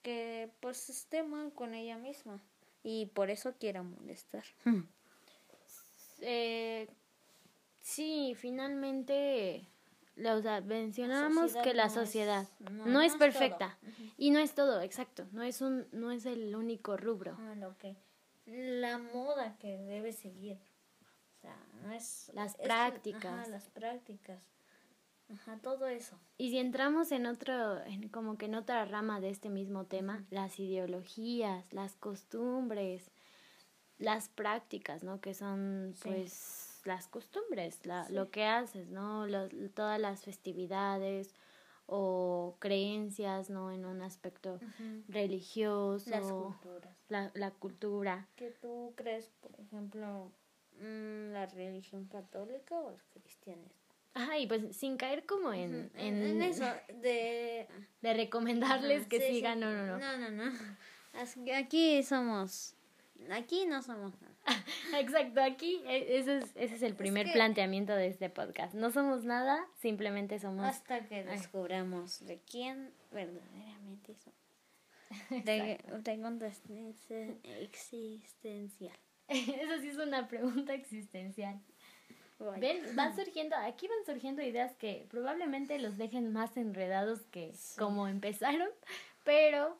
que 0.02 0.50
pues 0.60 0.88
esté 0.90 1.22
mal 1.22 1.52
con 1.52 1.74
ella 1.74 1.96
misma 1.96 2.40
y 2.82 3.06
por 3.06 3.30
eso 3.30 3.52
quiera 3.60 3.82
molestar. 3.84 4.42
Eh, 6.20 6.88
sí, 7.80 8.34
finalmente, 8.36 9.64
la- 10.16 10.34
o 10.36 10.42
sea, 10.42 10.60
mencionábamos 10.60 11.52
que 11.62 11.74
la 11.74 11.86
no 11.86 11.94
sociedad 11.94 12.48
no- 12.58 12.70
no, 12.70 12.86
no 12.86 13.00
es 13.02 13.14
perfecta 13.14 13.78
y 14.18 14.30
no 14.30 14.40
es 14.40 14.54
todo, 14.54 14.80
exacto, 14.80 15.26
no 15.32 15.42
es 15.44 15.60
un, 15.60 15.86
no 15.92 16.10
es 16.10 16.26
el 16.26 16.54
único 16.56 16.96
rubro. 16.96 17.36
Ah, 17.38 17.54
la 18.46 18.98
moda 18.98 19.56
que 19.58 19.76
debe 19.78 20.12
seguir. 20.12 20.58
O 21.36 21.40
sea, 21.40 21.56
no 21.82 21.92
es 21.92 22.30
Las 22.34 22.52
es- 22.58 22.60
prácticas. 22.66 23.24
ajá, 23.24 23.46
las 23.48 23.68
prácticas. 23.70 24.40
Ajá, 25.32 25.58
todo 25.62 25.86
eso. 25.86 26.18
Y 26.36 26.50
si 26.50 26.58
entramos 26.58 27.10
en 27.10 27.26
otro, 27.26 27.82
en 27.84 28.08
como 28.10 28.36
que 28.36 28.46
en 28.46 28.54
otra 28.54 28.84
rama 28.84 29.20
de 29.20 29.30
este 29.30 29.48
mismo 29.48 29.86
tema, 29.86 30.24
las 30.30 30.58
ideologías, 30.60 31.72
las 31.72 31.96
costumbres, 31.96 33.10
las 33.98 34.28
prácticas, 34.28 35.02
¿no? 35.04 35.20
Que 35.20 35.32
son, 35.32 35.94
Sí. 35.96 36.08
pues, 36.08 36.80
las 36.84 37.06
costumbres, 37.08 37.86
la, 37.86 38.04
Sí. 38.04 38.12
lo 38.12 38.30
que 38.30 38.44
haces, 38.44 38.88
¿no? 38.90 39.26
Los- 39.26 39.50
todas 39.74 39.98
las 40.00 40.22
festividades 40.24 41.34
o 41.94 42.56
creencias, 42.58 43.50
¿no? 43.50 43.70
En 43.70 43.84
un 43.84 44.00
aspecto 44.00 44.58
religioso, 45.08 46.08
Las 46.10 46.32
culturas. 46.32 46.96
la, 47.08 47.30
la 47.34 47.50
cultura. 47.50 48.26
¿Qué 48.36 48.50
tú 48.50 48.94
crees, 48.96 49.28
por 49.40 49.52
ejemplo, 49.60 50.32
mm, 50.80 51.32
la 51.32 51.46
religión 51.46 52.06
católica 52.06 52.74
o 52.80 52.90
el 52.90 53.02
cristianismo? 53.22 53.70
Ajá, 54.14 54.38
y 54.38 54.46
pues 54.46 54.76
sin 54.76 54.96
caer 54.96 55.24
como 55.26 55.52
en, 55.52 55.86
Ujú, 55.86 55.98
en, 55.98 56.22
en 56.22 56.42
eso 56.42 56.64
de 57.00 57.66
de 58.02 58.14
recomendarles 58.14 59.00
Ajá, 59.02 59.08
que 59.08 59.20
sí, 59.20 59.26
sí. 59.26 59.34
sigan, 59.36 59.60
no, 59.60 59.70
no, 59.72 59.86
no. 59.86 59.98
No, 59.98 60.18
no, 60.18 60.30
no. 60.30 60.52
As- 61.14 61.36
Aquí 61.56 62.02
somos. 62.02 62.74
Aquí 63.30 63.66
no 63.66 63.82
somos 63.82 64.12
nada. 64.20 64.34
Exacto, 64.98 65.40
aquí 65.40 65.80
e- 65.86 66.18
ese 66.18 66.38
es, 66.38 66.44
ese 66.56 66.74
es 66.76 66.82
el 66.82 66.94
primer 66.94 67.26
que- 67.26 67.32
planteamiento 67.32 67.94
de 67.94 68.08
este 68.08 68.28
podcast. 68.30 68.74
No 68.74 68.90
somos 68.90 69.24
nada, 69.24 69.64
simplemente 69.80 70.38
somos... 70.38 70.64
Hasta 70.64 71.06
que 71.06 71.24
descubramos 71.24 72.24
de 72.26 72.40
quién 72.40 72.90
verdaderamente 73.12 74.14
somos. 74.16 74.38
De, 75.44 75.78
de 76.02 76.20
consistencia 76.22 77.26
existencial. 77.60 78.96
Eso 79.28 79.80
sí 79.80 79.88
es 79.88 79.98
una 79.98 80.26
pregunta 80.26 80.72
existencial. 80.74 81.60
Vaya. 82.38 82.58
Ven, 82.58 82.96
van 82.96 83.14
surgiendo, 83.14 83.54
aquí 83.56 83.86
van 83.86 84.04
surgiendo 84.06 84.42
ideas 84.42 84.74
que 84.76 85.06
probablemente 85.10 85.78
los 85.78 85.96
dejen 85.96 86.32
más 86.32 86.56
enredados 86.56 87.20
que 87.30 87.52
como 87.78 88.08
empezaron, 88.08 88.68
pero 89.22 89.78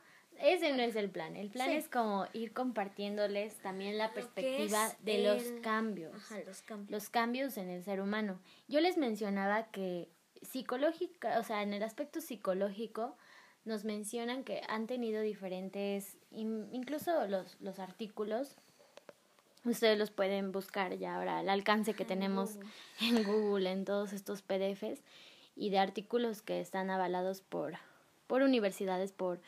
ese 0.62 0.76
no 0.76 0.82
es 0.82 0.96
el 0.96 1.10
plan. 1.10 1.36
El 1.36 1.50
plan 1.50 1.68
Sí. 1.70 1.76
es 1.76 1.88
como 1.88 2.26
ir 2.32 2.52
compartiéndoles 2.52 3.56
también 3.58 3.98
la 3.98 4.12
perspectiva 4.12 4.90
de 5.00 5.22
los 5.24 5.42
el- 5.44 5.60
cambios. 5.60 6.14
Ajá, 6.14 6.40
los 6.46 6.62
cambios. 6.62 6.90
los 6.90 7.08
cambios 7.10 7.56
en 7.56 7.68
el 7.68 7.82
ser 7.82 8.00
humano. 8.00 8.40
Yo 8.68 8.80
les 8.80 8.96
mencionaba 8.96 9.70
que 9.70 10.08
psicológica, 10.42 11.38
o 11.38 11.42
sea, 11.42 11.62
en 11.62 11.72
el 11.72 11.82
aspecto 11.82 12.20
psicológico, 12.20 13.16
nos 13.64 13.84
mencionan 13.84 14.42
que 14.42 14.60
han 14.68 14.86
tenido 14.88 15.20
diferentes, 15.22 16.16
incluso 16.32 17.26
los, 17.28 17.56
los 17.60 17.78
artículos, 17.78 18.56
ustedes 19.64 19.96
los 19.98 20.10
pueden 20.10 20.50
buscar 20.50 20.96
ya 20.98 21.14
ahora 21.16 21.38
al 21.38 21.48
alcance 21.48 21.94
que 21.94 22.04
tenemos 22.04 22.58
en 23.00 23.22
Google, 23.24 23.70
en 23.70 23.84
todos 23.84 24.12
estos 24.12 24.42
PDFs 24.42 25.02
y 25.54 25.70
de 25.70 25.78
artículos 25.78 26.42
que 26.42 26.60
están 26.60 26.90
avalados 26.90 27.40
por, 27.40 27.74
por 28.26 28.42
universidades, 28.42 29.12
por, 29.12 29.40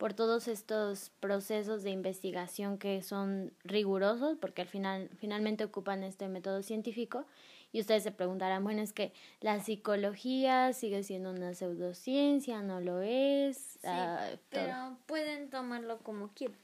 por 0.00 0.14
todos 0.14 0.48
estos 0.48 1.10
procesos 1.20 1.82
de 1.82 1.90
investigación 1.90 2.78
que 2.78 3.02
son 3.02 3.52
rigurosos, 3.64 4.38
porque 4.40 4.62
al 4.62 4.68
final 4.68 5.10
finalmente 5.18 5.62
ocupan 5.62 6.04
este 6.04 6.26
método 6.26 6.62
científico. 6.62 7.26
Y 7.70 7.82
ustedes 7.82 8.02
se 8.04 8.10
preguntarán, 8.10 8.64
bueno, 8.64 8.80
es 8.80 8.94
que 8.94 9.12
la 9.42 9.60
psicología 9.60 10.72
sigue 10.72 11.02
siendo 11.02 11.30
una 11.30 11.52
pseudociencia, 11.52 12.62
no 12.62 12.80
lo 12.80 13.02
es. 13.02 13.58
Sí, 13.58 13.88
ah, 13.88 14.30
pero 14.48 14.96
pueden 15.04 15.50
tomarlo 15.50 15.98
como 15.98 16.28
quieran, 16.28 16.56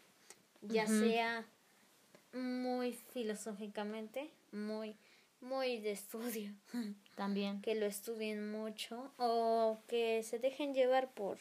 ya 0.63 0.87
sea 0.87 1.45
muy 2.33 2.95
filosóficamente, 2.95 4.31
muy 4.51 4.97
muy 5.43 5.79
de 5.79 5.91
estudio. 5.91 6.55
También. 7.17 7.61
Que 7.61 7.75
lo 7.75 7.85
estudien 7.85 8.51
mucho 8.51 9.13
o 9.19 9.77
que 9.89 10.23
se 10.23 10.39
dejen 10.39 10.73
llevar 10.73 11.11
por 11.13 11.37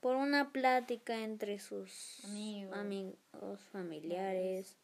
por 0.00 0.16
una 0.16 0.50
plática 0.52 1.18
entre 1.22 1.58
sus 1.58 2.24
amigos, 2.24 2.76
amigos 2.76 3.60
familiares, 3.70 4.76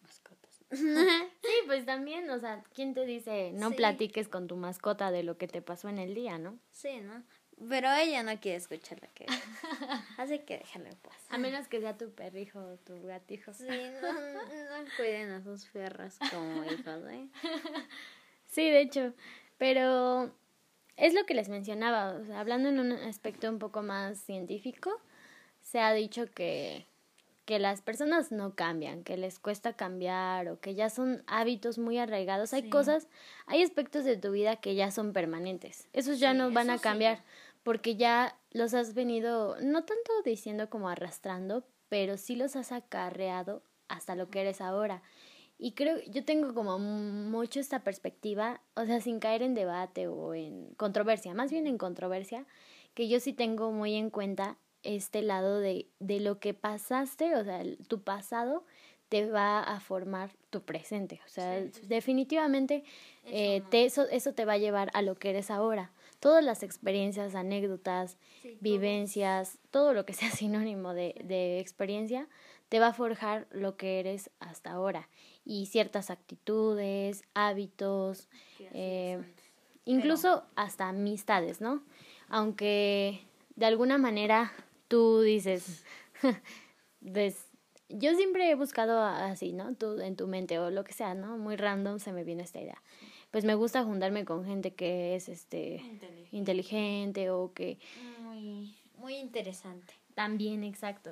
mascotas. 0.00 0.64
sí, 0.70 1.52
pues 1.66 1.84
también, 1.84 2.28
o 2.30 2.38
sea, 2.40 2.62
¿quién 2.74 2.94
te 2.94 3.04
dice 3.04 3.52
no 3.52 3.70
platiques 3.72 4.28
con 4.28 4.46
tu 4.46 4.56
mascota 4.56 5.10
de 5.10 5.22
lo 5.22 5.36
que 5.38 5.48
te 5.48 5.62
pasó 5.62 5.88
en 5.88 5.98
el 5.98 6.14
día, 6.14 6.38
no? 6.38 6.58
Sí, 6.70 7.00
¿no? 7.00 7.22
Pero 7.68 7.90
ella 7.90 8.22
no 8.22 8.38
quiere 8.38 8.58
escuchar 8.58 9.00
lo 9.00 9.08
que 9.14 9.26
Así 10.18 10.40
que 10.40 10.58
déjalo 10.58 10.86
en 10.86 10.96
paz. 10.96 11.16
A 11.30 11.38
menos 11.38 11.68
que 11.68 11.80
sea 11.80 11.96
tu 11.96 12.10
perrijo 12.10 12.60
o 12.60 12.76
tu 12.76 13.02
gatijo. 13.04 13.54
Sí, 13.54 13.66
no, 13.66 14.12
no, 14.12 14.84
cuiden 14.96 15.30
a 15.30 15.42
sus 15.42 15.64
perras 15.66 16.18
como 16.30 16.64
hijos, 16.64 17.02
¿eh? 17.08 17.28
Sí, 18.46 18.70
de 18.70 18.80
hecho. 18.80 19.12
Pero 19.58 20.34
es 20.96 21.14
lo 21.14 21.24
que 21.24 21.34
les 21.34 21.48
mencionaba. 21.48 22.14
O 22.14 22.24
sea, 22.24 22.40
hablando 22.40 22.68
en 22.68 22.80
un 22.80 22.92
aspecto 22.92 23.48
un 23.48 23.58
poco 23.58 23.82
más 23.82 24.18
científico, 24.18 24.90
se 25.60 25.80
ha 25.80 25.92
dicho 25.92 26.26
que, 26.26 26.86
que 27.44 27.58
las 27.58 27.82
personas 27.82 28.32
no 28.32 28.54
cambian, 28.54 29.02
que 29.04 29.16
les 29.16 29.38
cuesta 29.38 29.74
cambiar 29.74 30.48
o 30.48 30.60
que 30.60 30.74
ya 30.74 30.90
son 30.90 31.22
hábitos 31.26 31.78
muy 31.78 31.98
arraigados. 31.98 32.52
Hay 32.52 32.68
cosas, 32.68 33.08
hay 33.46 33.62
aspectos 33.62 34.04
de 34.04 34.16
tu 34.16 34.32
vida 34.32 34.56
que 34.56 34.74
ya 34.74 34.90
son 34.90 35.12
permanentes. 35.12 35.88
Esos 35.92 36.18
ya 36.18 36.34
no 36.34 36.50
van 36.50 36.70
a 36.70 36.78
cambiar 36.78 37.22
porque 37.62 37.96
ya 37.96 38.38
los 38.52 38.74
has 38.74 38.94
venido, 38.94 39.56
no 39.60 39.84
tanto 39.84 40.12
diciendo 40.24 40.70
como 40.70 40.88
arrastrando, 40.88 41.64
pero 41.88 42.16
sí 42.16 42.36
los 42.36 42.54
has 42.56 42.70
acarreado 42.72 43.62
hasta 43.88 44.14
lo 44.14 44.30
que 44.30 44.40
eres 44.40 44.60
ahora. 44.60 45.02
Y 45.58 45.72
creo, 45.72 45.98
yo 46.08 46.24
tengo 46.24 46.52
como 46.54 46.78
mucho 46.78 47.60
esta 47.60 47.80
perspectiva, 47.80 48.60
o 48.74 48.84
sea, 48.84 49.00
sin 49.00 49.20
caer 49.20 49.42
en 49.42 49.54
debate 49.54 50.06
o 50.06 50.34
en 50.34 50.74
controversia, 50.76 51.32
más 51.32 51.50
bien 51.50 51.66
en 51.66 51.78
controversia, 51.78 52.44
que 52.94 53.08
yo 53.08 53.20
sí 53.20 53.32
tengo 53.32 53.72
muy 53.72 53.94
en 53.94 54.10
cuenta 54.10 54.58
este 54.82 55.22
lado 55.22 55.58
de, 55.58 55.88
de 55.98 56.20
lo 56.20 56.38
que 56.38 56.54
pasaste, 56.54 57.34
o 57.34 57.44
sea, 57.44 57.62
tu 57.88 58.02
pasado 58.02 58.64
te 59.08 59.30
va 59.30 59.62
a 59.62 59.80
formar 59.80 60.30
tu 60.50 60.62
presente. 60.62 61.20
O 61.26 61.28
sea, 61.28 61.62
definitivamente 61.84 62.82
eh, 63.24 63.62
te, 63.70 63.84
eso, 63.84 64.08
eso 64.08 64.32
te 64.32 64.44
va 64.44 64.54
a 64.54 64.58
llevar 64.58 64.90
a 64.94 65.02
lo 65.02 65.16
que 65.16 65.30
eres 65.30 65.50
ahora. 65.50 65.92
Todas 66.18 66.44
las 66.44 66.62
experiencias, 66.62 67.34
anécdotas, 67.34 68.16
vivencias, 68.60 69.58
todo 69.70 69.92
lo 69.92 70.04
que 70.06 70.12
sea 70.12 70.30
sinónimo 70.32 70.92
de, 70.92 71.14
de 71.24 71.60
experiencia, 71.60 72.28
te 72.68 72.78
va 72.80 72.88
a 72.88 72.92
forjar 72.92 73.46
lo 73.50 73.76
que 73.76 74.00
eres 74.00 74.30
hasta 74.40 74.72
ahora. 74.72 75.08
Y 75.44 75.66
ciertas 75.66 76.10
actitudes, 76.10 77.22
hábitos, 77.34 78.28
eh, 78.72 79.22
incluso 79.84 80.44
hasta 80.56 80.88
amistades, 80.88 81.60
¿no? 81.60 81.82
Aunque 82.28 83.20
de 83.54 83.66
alguna 83.66 83.98
manera 83.98 84.52
tú 84.88 85.20
dices, 85.20 85.84
pues, 87.12 87.46
yo 87.88 88.14
siempre 88.14 88.50
he 88.50 88.54
buscado 88.56 89.00
así, 89.00 89.52
¿no? 89.52 89.74
Tú 89.74 90.00
en 90.00 90.16
tu 90.16 90.26
mente 90.26 90.58
o 90.58 90.70
lo 90.70 90.82
que 90.82 90.92
sea, 90.92 91.14
¿no? 91.14 91.38
Muy 91.38 91.56
random 91.56 92.00
se 92.00 92.12
me 92.12 92.24
viene 92.24 92.42
esta 92.42 92.60
idea 92.60 92.82
pues 93.30 93.44
me 93.44 93.54
gusta 93.54 93.84
juntarme 93.84 94.24
con 94.24 94.46
gente 94.46 94.72
que 94.74 95.14
es 95.14 95.28
este 95.28 95.82
inteligente, 96.32 97.30
o 97.30 97.52
que 97.52 97.78
muy 98.20 98.74
muy 98.96 99.16
interesante. 99.16 99.92
También, 100.14 100.64
exacto. 100.64 101.10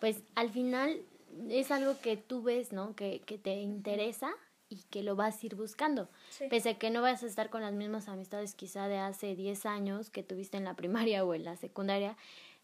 Pues 0.00 0.22
al 0.34 0.50
final 0.50 1.00
es 1.48 1.70
algo 1.70 1.98
que 2.00 2.16
tú 2.16 2.42
ves, 2.42 2.72
¿no? 2.72 2.94
Que, 2.94 3.20
que 3.20 3.38
te 3.38 3.60
interesa 3.60 4.34
y 4.68 4.82
que 4.90 5.02
lo 5.02 5.16
vas 5.16 5.42
a 5.42 5.46
ir 5.46 5.54
buscando. 5.54 6.08
Pese 6.50 6.70
a 6.70 6.78
que 6.78 6.90
no 6.90 7.02
vas 7.02 7.22
a 7.22 7.26
estar 7.26 7.50
con 7.50 7.62
las 7.62 7.72
mismas 7.72 8.08
amistades 8.08 8.54
quizá 8.54 8.88
de 8.88 8.98
hace 8.98 9.36
10 9.36 9.66
años 9.66 10.10
que 10.10 10.22
tuviste 10.22 10.56
en 10.56 10.64
la 10.64 10.74
primaria 10.74 11.24
o 11.24 11.34
en 11.34 11.44
la 11.44 11.56
secundaria, 11.56 12.16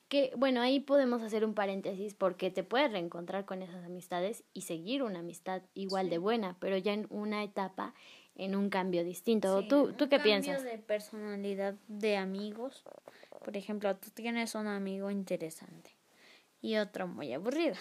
que 0.08 0.32
bueno, 0.36 0.60
ahí 0.60 0.80
podemos 0.80 1.22
hacer 1.22 1.44
un 1.44 1.54
paréntesis 1.54 2.14
porque 2.14 2.50
te 2.50 2.64
puedes 2.64 2.90
reencontrar 2.90 3.44
con 3.44 3.62
esas 3.62 3.84
amistades 3.84 4.44
y 4.52 4.62
seguir 4.62 5.02
una 5.02 5.20
amistad 5.20 5.62
igual 5.74 6.10
de 6.10 6.18
buena, 6.18 6.56
pero 6.60 6.76
ya 6.76 6.92
en 6.92 7.06
una 7.08 7.42
etapa 7.44 7.94
en 8.34 8.56
un 8.56 8.70
cambio 8.70 9.04
distinto. 9.04 9.66
¿Tú, 9.68 9.92
¿Tú 9.92 10.08
qué 10.08 10.18
piensas? 10.18 10.56
cambio 10.56 10.72
de 10.72 10.78
personalidad 10.78 11.74
de 11.86 12.16
amigos. 12.16 12.82
Por 13.44 13.56
ejemplo, 13.56 13.94
tú 13.96 14.10
tienes 14.10 14.54
un 14.54 14.66
amigo 14.66 15.10
interesante 15.10 16.01
y 16.62 16.76
otro 16.76 17.06
muy 17.06 17.32
aburrido. 17.34 17.76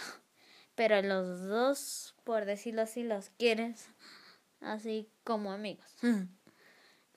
Pero 0.75 1.01
los 1.01 1.47
dos, 1.47 2.15
por 2.23 2.45
decirlo 2.45 2.81
así, 2.81 3.03
los 3.03 3.29
quieres 3.29 3.87
así 4.59 5.09
como 5.23 5.53
amigos. 5.53 5.85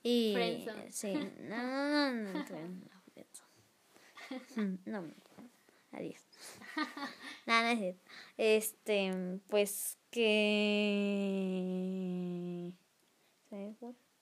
Y 0.07 0.67
sí, 0.91 1.15
no, 1.41 2.13
no, 2.13 2.33
no, 2.35 2.45
no, 4.55 4.69
no, 4.85 5.01
no, 5.01 5.15
adiós. 5.93 6.21
Nada, 7.47 7.75
no 7.75 7.95
Este, 8.37 9.41
pues 9.49 9.97
que 10.11 11.15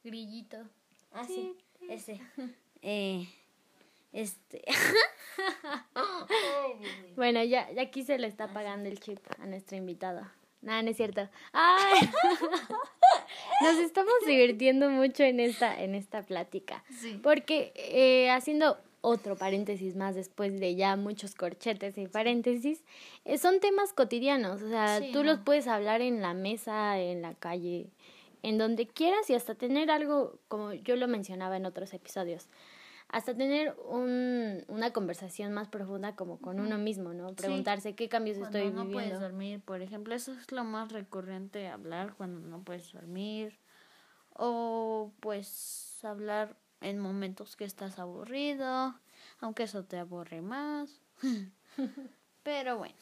Grillito. 0.04 0.68
Ah, 1.10 1.24
sí, 1.26 1.56
ese. 1.88 2.20
Eh, 2.80 3.26
este. 4.12 4.62
bueno, 7.16 7.42
ya, 7.42 7.70
ya 7.72 7.82
aquí 7.82 8.04
se 8.04 8.18
le 8.18 8.26
está 8.26 8.44
ah, 8.44 8.52
pagando 8.52 8.88
el 8.88 9.00
chip 9.00 9.18
a 9.38 9.46
nuestro 9.46 9.76
invitado. 9.76 10.22
Nada, 10.60 10.82
no 10.82 10.90
es 10.90 10.96
cierto. 10.96 11.28
¡Ay! 11.52 12.00
Nos 13.62 13.78
estamos 13.78 14.14
divirtiendo 14.26 14.90
mucho 14.90 15.24
en 15.24 15.40
esta, 15.40 15.82
en 15.82 15.94
esta 15.94 16.22
plática. 16.22 16.84
Porque 17.22 17.72
eh, 17.74 18.30
haciendo 18.30 18.78
otro 19.00 19.36
paréntesis 19.36 19.96
más 19.96 20.14
después 20.14 20.60
de 20.60 20.76
ya 20.76 20.94
muchos 20.96 21.34
corchetes 21.34 21.98
y 21.98 22.06
paréntesis, 22.06 22.84
eh, 23.24 23.38
son 23.38 23.58
temas 23.58 23.92
cotidianos. 23.92 24.62
O 24.62 24.68
sea, 24.68 25.00
tú 25.12 25.24
los 25.24 25.40
puedes 25.40 25.66
hablar 25.66 26.00
en 26.00 26.22
la 26.22 26.34
mesa, 26.34 27.00
en 27.00 27.22
la 27.22 27.34
calle, 27.34 27.90
en 28.42 28.58
donde 28.58 28.86
quieras 28.86 29.28
y 29.28 29.34
hasta 29.34 29.56
tener 29.56 29.90
algo, 29.90 30.38
como 30.46 30.72
yo 30.72 30.94
lo 30.94 31.08
mencionaba 31.08 31.56
en 31.56 31.66
otros 31.66 31.92
episodios, 31.92 32.48
hasta 33.12 33.36
tener 33.36 33.76
un, 33.84 34.64
una 34.68 34.90
conversación 34.92 35.52
más 35.52 35.68
profunda 35.68 36.16
como 36.16 36.38
con 36.38 36.58
uno 36.58 36.78
mismo, 36.78 37.12
¿no? 37.12 37.34
Preguntarse 37.34 37.94
qué 37.94 38.08
cambios 38.08 38.38
estoy 38.38 38.62
viviendo. 38.62 38.84
no 38.84 38.90
puedes 38.90 39.20
dormir, 39.20 39.60
por 39.60 39.82
ejemplo, 39.82 40.14
eso 40.14 40.32
es 40.32 40.50
lo 40.50 40.64
más 40.64 40.90
recurrente, 40.90 41.68
hablar 41.68 42.14
cuando 42.14 42.40
no 42.40 42.62
puedes 42.62 42.90
dormir 42.90 43.58
o 44.32 45.12
pues 45.20 46.00
hablar 46.02 46.56
en 46.80 46.98
momentos 46.98 47.54
que 47.54 47.64
estás 47.64 47.98
aburrido, 47.98 48.94
aunque 49.40 49.64
eso 49.64 49.84
te 49.84 49.98
aburre 49.98 50.40
más. 50.40 51.02
Pero 52.42 52.78
bueno. 52.78 52.96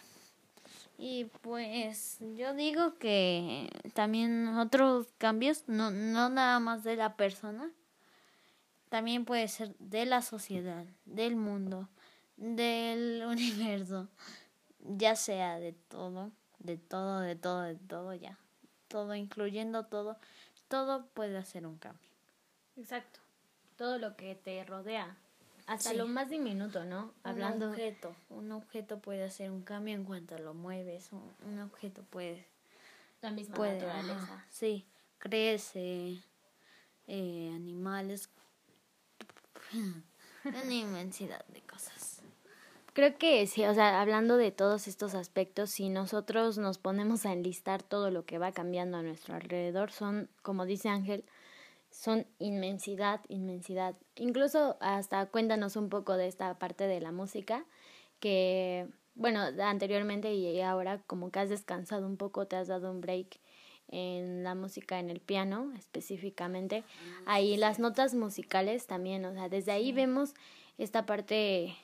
Y 0.99 1.27
pues 1.41 2.19
yo 2.37 2.53
digo 2.53 2.99
que 2.99 3.71
también 3.95 4.49
otros 4.59 5.07
cambios, 5.19 5.65
no, 5.69 5.93
no 5.93 6.29
nada 6.29 6.59
más 6.59 6.83
de 6.83 6.97
la 6.97 7.17
persona, 7.17 7.71
también 8.91 9.25
puede 9.25 9.49
ser 9.49 9.75
de 9.79 10.05
la 10.05 10.21
sociedad, 10.21 10.85
del 11.07 11.37
mundo, 11.37 11.89
del 12.37 13.25
universo, 13.27 14.09
ya 14.81 15.17
sea 15.17 15.59
de 15.59 15.73
todo, 15.73 16.31
de 16.59 16.77
todo, 16.77 17.21
de 17.21 17.37
todo, 17.37 17.63
de 17.63 17.77
todo 17.77 18.13
ya, 18.13 18.39
todo, 18.89 19.15
incluyendo 19.15 19.87
todo, 19.87 20.19
todo 20.69 21.07
puede 21.07 21.39
hacer 21.39 21.67
un 21.67 21.79
cambio. 21.79 22.11
Exacto, 22.77 23.21
todo 23.77 23.99
lo 23.99 24.17
que 24.17 24.35
te 24.35 24.63
rodea, 24.65 25.17
hasta 25.71 25.93
lo 25.93 26.09
más 26.09 26.29
diminuto, 26.29 26.85
¿no? 26.85 27.15
Hablando. 27.23 27.67
Un 27.67 27.73
objeto. 27.73 28.17
Un 28.29 28.51
objeto 28.51 28.99
puede 28.99 29.23
hacer 29.23 29.53
un 29.53 29.63
cambio 29.63 29.95
en 29.95 30.05
cuanto 30.05 30.37
lo 30.37 30.53
mueves. 30.53 31.11
Un, 31.13 31.61
objeto 31.61 32.03
puede. 32.03 32.45
La 33.23 33.31
misma 33.31 33.57
naturaleza. 33.57 34.45
sí, 34.51 34.85
crece. 35.19 36.19
Eh, 37.07 37.53
animales. 37.55 38.31
Una 40.45 40.75
inmensidad 40.75 41.45
de 41.47 41.61
cosas. 41.63 42.23
creo 42.93 43.17
que 43.19 43.47
sí, 43.47 43.65
o 43.65 43.75
sea, 43.75 44.01
hablando 44.01 44.37
de 44.37 44.51
todos 44.51 44.89
estos 44.89 45.15
aspectos, 45.15 45.71
si 45.71 45.89
nosotros 45.89 46.59
nos 46.59 46.79
ponemos 46.79 47.27
a 47.27 47.33
enlistar 47.33 47.83
todo 47.83 48.11
lo 48.11 48.25
que 48.25 48.39
va 48.39 48.53
cambiando 48.53 48.99
a 48.99 49.03
nuestro 49.03 49.35
alrededor, 49.35 49.93
son, 49.93 50.29
como 50.43 50.67
dice 50.67 50.89
Ángel, 50.89 51.25
son 51.91 52.27
inmensidad, 52.39 53.21
inmensidad. 53.29 53.97
Incluso 54.17 54.77
hasta 54.81 55.27
cuéntanos 55.27 55.77
un 55.77 55.89
poco 55.89 56.17
de 56.17 56.29
esta 56.29 56.59
parte 56.59 56.87
de 56.87 57.01
la 57.01 57.13
música, 57.13 57.65
que, 58.21 58.89
bueno, 59.15 59.41
anteriormente 59.63 60.35
y 60.35 60.61
ahora 60.61 61.03
como 61.07 61.31
que 61.31 61.41
has 61.41 61.49
descansado 61.49 62.07
un 62.07 62.17
poco, 62.17 62.47
te 62.47 62.57
has 62.57 62.69
dado 62.69 62.91
un 62.91 63.01
break 63.01 63.41
en 63.91 64.45
la 64.45 64.55
música, 64.55 64.99
en 64.99 65.11
el 65.11 65.21
piano 65.21 65.73
específicamente. 65.77 66.85
Ahí 67.27 67.57
las 67.57 67.79
notas 67.79 68.15
musicales 68.15 68.87
también, 68.87 69.25
o 69.25 69.33
sea, 69.35 69.49
desde 69.49 69.73
ahí 69.73 69.93
vemos 69.93 70.35
esta 70.79 71.07
parte, 71.07 71.75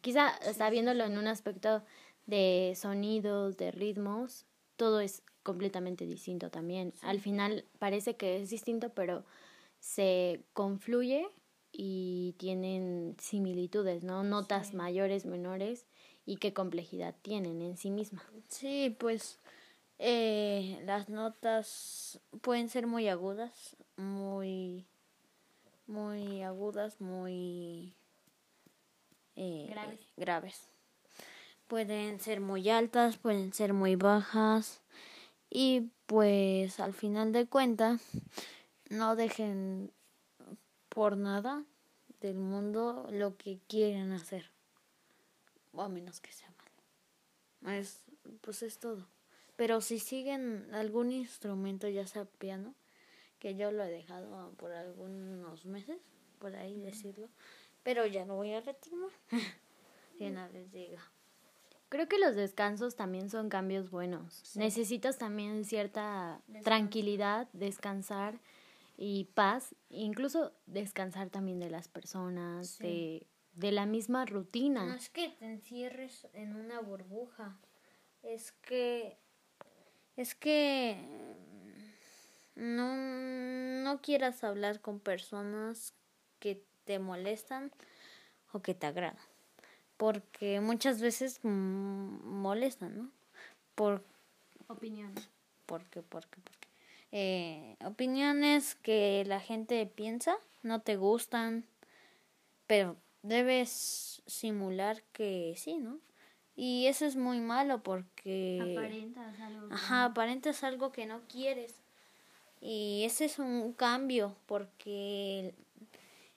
quizá 0.00 0.30
está 0.46 0.70
viéndolo 0.70 1.04
en 1.04 1.18
un 1.18 1.26
aspecto 1.26 1.82
de 2.26 2.74
sonidos, 2.76 3.56
de 3.56 3.70
ritmos, 3.70 4.46
todo 4.76 5.00
es 5.00 5.22
completamente 5.42 6.06
distinto 6.06 6.50
también. 6.50 6.94
Al 7.02 7.20
final 7.20 7.64
parece 7.78 8.16
que 8.16 8.40
es 8.40 8.50
distinto, 8.50 8.90
pero 8.90 9.24
se 9.78 10.42
confluye 10.52 11.28
y 11.72 12.34
tienen 12.38 13.16
similitudes, 13.18 14.04
¿no? 14.04 14.22
Notas 14.24 14.74
mayores, 14.74 15.26
menores 15.26 15.86
y 16.26 16.36
qué 16.36 16.52
complejidad 16.52 17.14
tienen 17.22 17.62
en 17.62 17.76
sí 17.76 17.90
misma. 17.90 18.24
Sí, 18.48 18.94
pues 18.98 19.39
eh, 20.02 20.80
las 20.86 21.10
notas 21.10 22.20
pueden 22.40 22.70
ser 22.70 22.86
muy 22.86 23.06
agudas, 23.08 23.76
muy 23.96 24.86
muy 25.86 26.42
agudas, 26.42 27.02
muy 27.02 27.94
eh, 29.36 29.66
graves. 29.68 30.00
graves. 30.16 30.60
Pueden 31.66 32.18
ser 32.18 32.40
muy 32.40 32.70
altas, 32.70 33.18
pueden 33.18 33.52
ser 33.52 33.74
muy 33.74 33.96
bajas 33.96 34.80
y 35.50 35.90
pues 36.06 36.80
al 36.80 36.94
final 36.94 37.32
de 37.32 37.46
cuentas 37.46 38.00
no 38.88 39.16
dejen 39.16 39.92
por 40.88 41.18
nada 41.18 41.62
del 42.20 42.38
mundo 42.38 43.06
lo 43.10 43.36
que 43.36 43.58
quieren 43.68 44.12
hacer. 44.12 44.50
O 45.72 45.82
a 45.82 45.90
menos 45.90 46.20
que 46.20 46.32
sea 46.32 46.50
malo. 46.56 47.76
Es, 47.76 48.00
pues 48.40 48.62
es 48.62 48.78
todo. 48.78 49.06
Pero 49.60 49.82
si 49.82 49.98
siguen 49.98 50.72
algún 50.72 51.12
instrumento, 51.12 51.86
ya 51.86 52.06
sea 52.06 52.24
piano, 52.24 52.74
que 53.38 53.56
yo 53.56 53.70
lo 53.70 53.84
he 53.84 53.90
dejado 53.90 54.54
por 54.56 54.72
algunos 54.72 55.66
meses, 55.66 55.98
por 56.38 56.56
ahí 56.56 56.80
decirlo, 56.80 57.28
pero 57.82 58.06
ya 58.06 58.24
no 58.24 58.36
voy 58.36 58.54
a 58.54 58.62
retomar. 58.62 59.10
si 60.16 60.30
no 60.30 60.48
les 60.48 60.72
diga. 60.72 61.02
Creo 61.90 62.08
que 62.08 62.18
los 62.18 62.36
descansos 62.36 62.96
también 62.96 63.28
son 63.28 63.50
cambios 63.50 63.90
buenos. 63.90 64.56
Necesitas 64.56 65.18
también 65.18 65.66
cierta 65.66 66.40
tranquilidad, 66.64 67.46
descansar 67.52 68.40
y 68.96 69.24
paz, 69.34 69.74
incluso 69.90 70.54
descansar 70.64 71.28
también 71.28 71.60
de 71.60 71.68
las 71.68 71.86
personas, 71.86 72.78
de, 72.78 73.26
de 73.52 73.72
la 73.72 73.84
misma 73.84 74.24
rutina. 74.24 74.86
No 74.86 74.94
es 74.94 75.10
que 75.10 75.28
te 75.38 75.44
encierres 75.44 76.28
en 76.32 76.56
una 76.56 76.80
burbuja, 76.80 77.58
es 78.22 78.52
que 78.52 79.18
es 80.20 80.34
que 80.34 80.96
no, 82.54 82.94
no 82.94 84.02
quieras 84.02 84.44
hablar 84.44 84.80
con 84.80 85.00
personas 85.00 85.94
que 86.40 86.62
te 86.84 86.98
molestan 86.98 87.72
o 88.52 88.60
que 88.60 88.74
te 88.74 88.86
agradan, 88.86 89.16
porque 89.96 90.60
muchas 90.60 91.00
veces 91.00 91.40
molestan, 91.42 92.98
¿no? 92.98 93.10
Por 93.74 94.04
opiniones. 94.68 95.30
Porque, 95.64 96.02
porque, 96.02 96.38
porque 96.44 96.68
eh, 97.12 97.76
opiniones 97.82 98.74
que 98.74 99.24
la 99.26 99.40
gente 99.40 99.86
piensa, 99.86 100.36
no 100.62 100.82
te 100.82 100.96
gustan, 100.96 101.64
pero 102.66 102.96
debes 103.22 104.22
simular 104.26 105.02
que 105.14 105.54
sí, 105.56 105.78
¿no? 105.78 105.98
Y 106.56 106.86
eso 106.86 107.06
es 107.06 107.16
muy 107.16 107.40
malo 107.40 107.82
porque... 107.82 108.58
Aparentas 108.76 109.40
algo. 109.40 109.68
Ajá, 109.72 110.04
aparentas 110.04 110.62
algo 110.64 110.92
que 110.92 111.06
no 111.06 111.22
quieres. 111.28 111.80
Y 112.60 113.04
ese 113.04 113.24
es 113.24 113.38
un 113.38 113.72
cambio 113.72 114.36
porque 114.46 115.54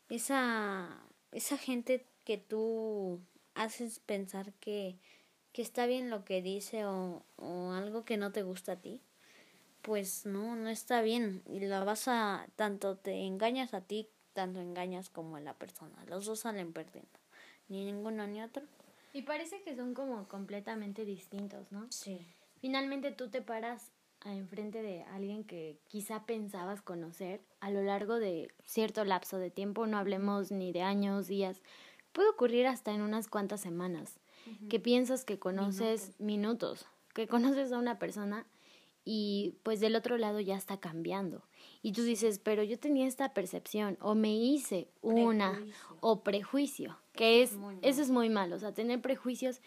esa, 0.10 0.90
esa 1.32 1.58
gente 1.58 2.06
que 2.24 2.38
tú 2.38 3.20
haces 3.56 4.00
pensar 4.00 4.54
que, 4.54 4.98
que 5.52 5.62
está 5.62 5.86
bien 5.86 6.10
lo 6.10 6.24
que 6.24 6.42
dice 6.42 6.86
o, 6.86 7.24
o 7.36 7.72
algo 7.72 8.06
que 8.06 8.18
no 8.18 8.32
te 8.32 8.44
gusta 8.44 8.74
a 8.74 8.82
ti, 8.82 9.02
pues 9.82 10.26
no, 10.26 10.56
no 10.56 10.70
está 10.70 11.02
bien. 11.02 11.44
Y 11.46 11.60
la 11.60 11.84
vas 11.84 12.08
a, 12.08 12.48
tanto 12.56 12.96
te 12.96 13.26
engañas 13.26 13.74
a 13.74 13.82
ti, 13.82 14.08
tanto 14.34 14.62
engañas 14.62 15.10
como 15.10 15.36
a 15.36 15.42
la 15.42 15.54
persona. 15.54 16.04
Los 16.08 16.26
dos 16.26 16.40
salen 16.40 16.74
perdiendo. 16.74 17.20
Ni 17.68 17.84
ninguno 17.86 18.26
ni 18.28 18.42
otro. 18.42 18.64
Y 19.14 19.22
parece 19.22 19.62
que 19.62 19.76
son 19.76 19.94
como 19.94 20.28
completamente 20.28 21.06
distintos, 21.06 21.72
¿no? 21.72 21.86
Sí. 21.92 22.20
Finalmente 22.60 23.12
tú 23.12 23.30
te 23.30 23.42
paras 23.42 23.92
enfrente 24.26 24.82
de 24.82 25.04
alguien 25.04 25.44
que 25.44 25.80
quizá 25.88 26.26
pensabas 26.26 26.82
conocer 26.82 27.42
a 27.60 27.70
lo 27.70 27.84
largo 27.84 28.20
de 28.20 28.52
cierto 28.66 29.04
lapso 29.06 29.38
de 29.38 29.52
tiempo, 29.52 29.86
no 29.86 29.98
hablemos 29.98 30.52
ni 30.52 30.72
de 30.72 30.82
años, 30.82 31.28
días, 31.28 31.62
puede 32.12 32.30
ocurrir 32.30 32.68
hasta 32.68 32.92
en 32.94 33.02
unas 33.02 33.28
cuantas 33.28 33.62
semanas, 33.62 34.20
que 34.70 34.80
piensas 34.80 35.26
que 35.26 35.40
conoces 35.40 36.14
minutos, 36.20 36.86
que 37.14 37.28
conoces 37.28 37.72
a 37.72 37.78
una 37.78 38.00
persona 38.00 38.46
y 39.06 39.56
pues 39.64 39.80
del 39.80 39.96
otro 39.96 40.18
lado 40.18 40.40
ya 40.40 40.56
está 40.56 40.78
cambiando. 40.78 41.44
Y 41.82 41.92
tú 41.92 42.04
dices, 42.04 42.40
pero 42.40 42.64
yo 42.64 42.80
tenía 42.80 43.08
esta 43.08 43.34
percepción 43.34 43.98
o 44.00 44.16
me 44.16 44.34
hice 44.34 44.88
una 45.02 45.62
o 46.00 46.24
prejuicio, 46.24 46.98
que 47.14 47.44
es, 47.44 47.58
eso 47.82 48.02
es 48.02 48.10
muy 48.10 48.30
malo, 48.30 48.56
o 48.56 48.60
sea, 48.60 48.74
tener 48.74 49.02
prejuicios 49.02 49.62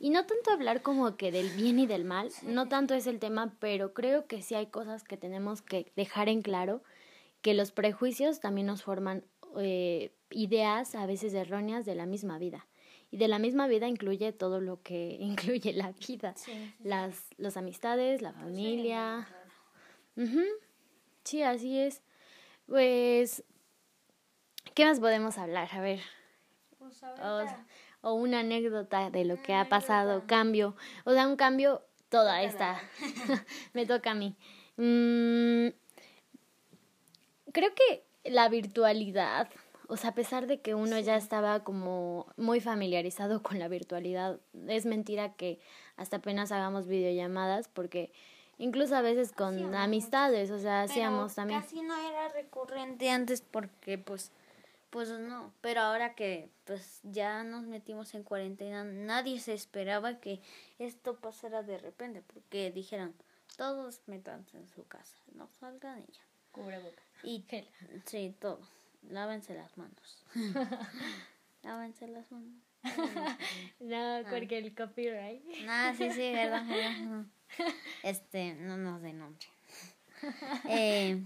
y 0.00 0.08
no 0.08 0.24
tanto 0.24 0.50
hablar 0.50 0.80
como 0.80 1.16
que 1.16 1.30
del 1.30 1.50
bien 1.50 1.78
y 1.78 1.86
del 1.86 2.06
mal, 2.06 2.30
no 2.42 2.68
tanto 2.68 2.94
es 2.94 3.06
el 3.06 3.18
tema, 3.18 3.54
pero 3.60 3.92
creo 3.92 4.26
que 4.26 4.40
sí 4.40 4.54
hay 4.54 4.66
cosas 4.66 5.04
que 5.04 5.18
tenemos 5.18 5.60
que 5.60 5.92
dejar 5.94 6.30
en 6.30 6.40
claro, 6.40 6.82
que 7.42 7.52
los 7.52 7.70
prejuicios 7.70 8.40
también 8.40 8.66
nos 8.66 8.82
forman 8.82 9.24
eh, 9.58 10.12
ideas 10.30 10.94
a 10.94 11.04
veces 11.04 11.34
erróneas 11.34 11.84
de 11.84 11.94
la 11.94 12.06
misma 12.06 12.38
vida. 12.38 12.66
Y 13.10 13.16
de 13.16 13.28
la 13.28 13.38
misma 13.38 13.66
vida 13.66 13.88
incluye 13.88 14.32
todo 14.32 14.60
lo 14.60 14.82
que 14.82 15.16
incluye 15.20 15.72
la 15.72 15.92
vida. 15.92 16.34
Las, 16.82 17.26
las 17.36 17.56
amistades, 17.56 18.22
la 18.22 18.32
familia. 18.32 19.28
Sí, 21.24 21.42
así 21.42 21.78
es. 21.78 22.02
Pues, 22.66 23.44
¿qué 24.74 24.84
más 24.84 25.00
podemos 25.00 25.38
hablar? 25.38 25.68
A 25.72 25.80
ver. 25.80 26.00
Pues 26.78 27.02
o, 28.02 28.14
una 28.14 28.40
anécdota 28.40 29.10
de 29.10 29.24
lo 29.24 29.42
que 29.42 29.54
ha 29.54 29.68
pasado, 29.68 30.24
cambio. 30.26 30.76
O 31.04 31.12
sea, 31.12 31.26
un 31.26 31.36
cambio, 31.36 31.82
toda 32.08 32.42
esta. 32.42 32.80
Me 33.74 33.86
toca 33.86 34.12
a 34.12 34.14
mí. 34.14 34.36
Mm, 34.76 35.68
creo 37.52 37.74
que 37.74 38.04
la 38.24 38.48
virtualidad 38.48 39.50
o 39.90 39.96
sea, 39.96 40.10
a 40.10 40.14
pesar 40.14 40.46
de 40.46 40.60
que 40.60 40.76
uno 40.76 40.98
ya 41.00 41.16
estaba 41.16 41.64
como 41.64 42.26
muy 42.36 42.60
familiarizado 42.60 43.42
con 43.42 43.58
la 43.58 43.68
virtualidad, 43.68 44.38
es 44.68 44.86
mentira 44.86 45.34
que 45.34 45.58
hasta 45.96 46.18
apenas 46.18 46.52
hagamos 46.52 46.86
videollamadas 46.86 47.68
porque 47.68 48.12
incluso 48.58 48.94
a 48.94 49.02
veces 49.02 49.32
con 49.32 49.74
amistades, 49.74 50.50
o 50.52 50.58
sea, 50.58 50.82
hacíamos 50.82 51.34
también. 51.34 51.60
Casi 51.60 51.82
no 51.82 51.96
era 51.96 52.28
recurrente 52.28 53.10
antes 53.10 53.42
porque 53.42 53.98
pues 53.98 54.30
pues 54.90 55.08
no, 55.08 55.52
pero 55.60 55.82
ahora 55.82 56.14
que 56.16 56.50
pues 56.64 57.00
ya 57.04 57.44
nos 57.44 57.64
metimos 57.64 58.12
en 58.14 58.24
cuarentena, 58.24 58.82
nadie 58.82 59.38
se 59.38 59.54
esperaba 59.54 60.18
que 60.18 60.40
esto 60.80 61.14
pasara 61.14 61.62
de 61.62 61.78
repente 61.78 62.22
porque 62.22 62.72
dijeron, 62.72 63.14
todos 63.56 64.00
métanse 64.06 64.56
en 64.56 64.68
su 64.68 64.84
casa, 64.88 65.16
no 65.34 65.48
salgan 65.60 66.04
ya. 66.08 66.20
Cubrebocas. 66.50 67.04
Y 67.22 67.44
sí, 68.04 68.34
todo 68.40 68.58
lávense 69.08 69.54
las 69.54 69.76
manos. 69.76 70.24
lávense 71.62 72.08
las 72.08 72.30
manos. 72.32 72.62
no, 73.80 74.20
porque 74.30 74.58
el 74.58 74.74
copyright. 74.74 75.42
No, 75.64 75.94
sí, 75.96 76.10
sí, 76.12 76.32
verdad, 76.32 76.64
Este, 78.02 78.54
no 78.54 78.76
nos 78.76 79.02
de 79.02 79.12
nombre. 79.12 79.46
eh, 80.68 81.22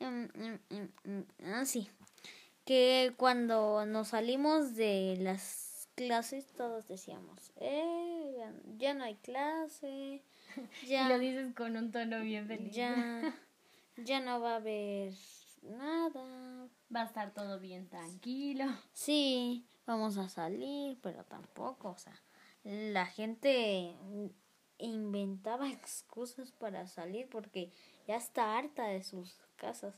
mm, 0.00 0.24
mm, 0.24 1.10
mm, 1.10 1.22
ah, 1.54 1.64
sí. 1.64 1.88
Que 2.64 3.12
cuando 3.16 3.84
nos 3.86 4.08
salimos 4.08 4.74
de 4.74 5.16
las 5.20 5.88
clases, 5.94 6.46
todos 6.56 6.86
decíamos, 6.88 7.52
eh, 7.56 8.36
ya, 8.78 8.94
no 8.94 9.04
hay 9.04 9.16
clase. 9.16 10.22
Ya, 10.86 11.06
y 11.06 11.08
lo 11.08 11.18
dices 11.18 11.52
con 11.52 11.76
un 11.76 11.90
tono 11.90 12.20
bien 12.20 12.46
feliz. 12.46 12.72
Ya, 12.72 13.34
ya 13.96 14.20
no 14.20 14.40
va 14.40 14.52
a 14.52 14.56
haber 14.56 15.12
nada 15.64 16.44
Va 16.94 17.02
a 17.02 17.04
estar 17.04 17.32
todo 17.32 17.58
bien 17.58 17.88
tranquilo. 17.88 18.66
Sí, 18.92 19.66
vamos 19.86 20.16
a 20.16 20.28
salir, 20.28 20.98
pero 21.02 21.24
tampoco, 21.24 21.90
o 21.90 21.98
sea, 21.98 22.20
la 22.62 23.06
gente 23.06 23.96
inventaba 24.78 25.68
excusas 25.70 26.52
para 26.52 26.86
salir 26.86 27.28
porque 27.28 27.72
ya 28.06 28.16
está 28.16 28.56
harta 28.56 28.84
de 28.84 29.02
sus 29.02 29.36
casas. 29.56 29.94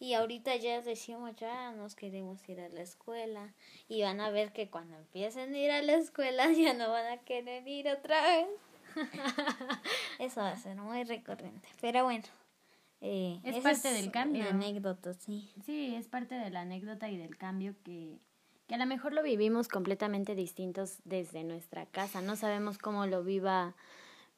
Y 0.00 0.14
ahorita 0.14 0.56
ya 0.56 0.80
decimos, 0.80 1.36
ya 1.36 1.70
nos 1.72 1.94
queremos 1.94 2.48
ir 2.48 2.60
a 2.60 2.68
la 2.68 2.82
escuela. 2.82 3.54
Y 3.88 4.02
van 4.02 4.20
a 4.20 4.30
ver 4.30 4.52
que 4.52 4.68
cuando 4.68 4.96
empiecen 4.96 5.54
a 5.54 5.58
ir 5.58 5.70
a 5.70 5.82
la 5.82 5.94
escuela 5.94 6.50
ya 6.52 6.74
no 6.74 6.90
van 6.90 7.06
a 7.06 7.18
querer 7.18 7.68
ir 7.68 7.88
otra 7.88 8.20
vez. 8.20 8.48
Eso 10.18 10.40
va 10.40 10.50
a 10.50 10.56
ser 10.56 10.76
muy 10.76 11.04
recurrente. 11.04 11.68
Pero 11.80 12.02
bueno. 12.02 12.24
Eh, 13.04 13.40
es 13.42 13.58
parte 13.58 13.92
del 13.92 14.12
cambio. 14.12 14.44
Anécdota, 14.48 15.12
sí. 15.14 15.50
Sí, 15.66 15.94
es 15.96 16.06
parte 16.06 16.36
de 16.36 16.50
la 16.50 16.60
anécdota 16.60 17.10
y 17.10 17.16
del 17.16 17.36
cambio 17.36 17.74
que, 17.82 18.20
que 18.68 18.76
a 18.76 18.78
lo 18.78 18.86
mejor 18.86 19.12
lo 19.12 19.24
vivimos 19.24 19.66
completamente 19.66 20.36
distintos 20.36 20.98
desde 21.04 21.42
nuestra 21.42 21.84
casa. 21.86 22.22
No 22.22 22.36
sabemos 22.36 22.78
cómo 22.78 23.06
lo 23.06 23.24
viva 23.24 23.74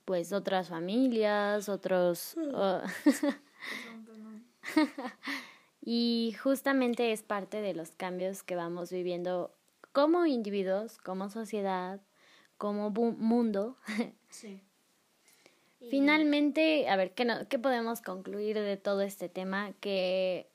pues 0.07 0.33
otras 0.33 0.71
familias, 0.71 1.69
otros... 1.69 2.37
oh, 2.55 2.81
y 5.83 6.35
justamente 6.43 7.13
es 7.13 7.23
parte 7.23 7.61
de 7.61 7.75
los 7.75 7.91
cambios 7.91 8.43
que 8.43 8.57
vamos 8.57 8.91
viviendo 8.91 9.55
como 9.93 10.25
individuos, 10.25 10.97
como 10.99 11.29
sociedad, 11.29 12.01
como 12.57 12.91
mundo. 12.91 13.77
Sí. 14.31 14.63
Finalmente, 15.91 16.89
a 16.89 16.97
ver, 16.97 17.13
¿qué, 17.15 17.25
no- 17.25 17.47
¿qué 17.49 17.59
podemos 17.59 18.01
concluir 18.03 18.59
de 18.59 18.77
todo 18.77 19.01
este 19.03 19.29
tema? 19.29 19.73
Que 19.81 20.49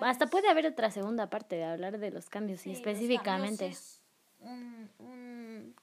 hasta 0.00 0.26
puede 0.28 0.48
haber 0.48 0.66
otra 0.66 0.90
segunda 0.90 1.28
parte 1.30 1.56
de 1.56 1.64
hablar 1.64 1.98
de 1.98 2.10
los 2.10 2.28
cambios 2.28 2.64
los 2.66 2.76
específicamente. 2.76 3.64
cambios 3.66 3.78
Es 3.80 4.00
un, 4.40 4.90
un, 4.98 5.74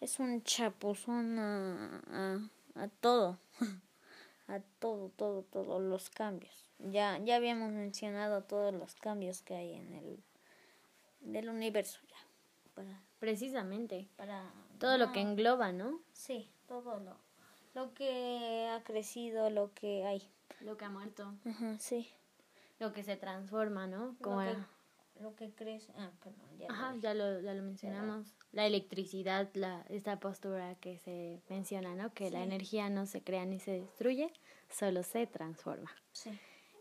es 0.00 0.18
un 0.18 0.42
chapuzón 0.42 1.38
a, 1.38 2.02
a, 2.10 2.82
a 2.84 2.88
todo. 2.88 3.38
A 4.48 4.60
todo, 4.78 5.08
todo, 5.16 5.42
todos 5.42 5.82
los 5.82 6.08
cambios. 6.08 6.70
Ya, 6.78 7.18
ya 7.18 7.34
habíamos 7.34 7.72
mencionado 7.72 8.44
todos 8.44 8.72
los 8.72 8.94
cambios 8.94 9.42
que 9.42 9.56
hay 9.56 9.72
en 9.72 9.92
el 9.92 10.22
del 11.18 11.48
universo 11.48 11.98
ya. 12.08 12.16
Para, 12.72 13.02
Precisamente. 13.18 14.06
para 14.14 14.44
Todo 14.78 14.98
lo 14.98 15.10
que 15.10 15.20
engloba, 15.20 15.72
¿no? 15.72 15.98
Sí, 16.12 16.48
todo 16.68 17.00
lo, 17.00 17.16
lo 17.76 17.92
que 17.94 18.66
ha 18.72 18.82
crecido, 18.82 19.50
lo 19.50 19.72
que 19.74 20.04
hay. 20.04 20.22
Lo 20.60 20.76
que 20.78 20.86
ha 20.86 20.90
muerto. 20.90 21.34
Ajá, 21.44 21.78
sí. 21.78 22.08
Lo 22.78 22.92
que 22.92 23.02
se 23.02 23.16
transforma, 23.16 23.86
¿no? 23.86 24.06
Lo 24.06 24.14
Como 24.22 24.38
que, 24.40 24.48
era- 24.50 24.68
lo 25.20 25.34
que 25.36 25.50
crece. 25.50 25.92
Ah, 25.98 26.10
perdón, 26.22 26.58
ya. 26.58 26.68
lo 26.68 26.74
Ajá, 26.74 26.94
ya 26.98 27.12
lo, 27.14 27.40
ya 27.40 27.52
lo 27.54 27.62
mencionamos. 27.62 28.34
La 28.52 28.66
electricidad, 28.66 29.48
la, 29.54 29.84
esta 29.90 30.18
postura 30.18 30.74
que 30.76 30.98
se 30.98 31.42
menciona, 31.50 31.94
¿no? 31.94 32.12
Que 32.14 32.30
la 32.30 32.42
energía 32.42 32.88
no 32.88 33.04
se 33.06 33.22
crea 33.22 33.44
ni 33.44 33.60
se 33.60 33.72
destruye, 33.72 34.32
solo 34.70 35.02
se 35.02 35.26
transforma. 35.26 35.90
Sí. 36.12 36.30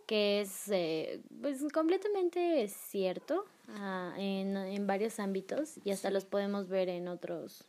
Que 0.07 0.41
es 0.41 0.69
eh, 0.69 1.21
pues 1.41 1.61
completamente 1.73 2.67
cierto 2.69 3.45
ah, 3.69 4.13
en, 4.17 4.55
en 4.55 4.87
varios 4.87 5.19
ámbitos 5.19 5.79
y 5.83 5.91
hasta 5.91 6.09
los 6.09 6.23
podemos 6.25 6.69
ver 6.69 6.87
en 6.89 7.07
otros 7.09 7.65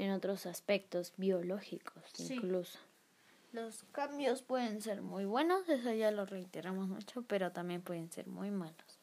en 0.00 0.10
otros 0.12 0.46
aspectos 0.46 1.12
biológicos 1.16 2.02
Sí. 2.14 2.34
incluso. 2.34 2.78
Los 3.52 3.82
cambios 3.92 4.42
pueden 4.42 4.80
ser 4.80 5.02
muy 5.02 5.24
buenos, 5.24 5.68
eso 5.68 5.92
ya 5.92 6.10
lo 6.12 6.24
reiteramos 6.24 6.88
mucho, 6.88 7.22
pero 7.22 7.50
también 7.50 7.82
pueden 7.82 8.10
ser 8.10 8.26
muy 8.28 8.50
malos. 8.50 8.98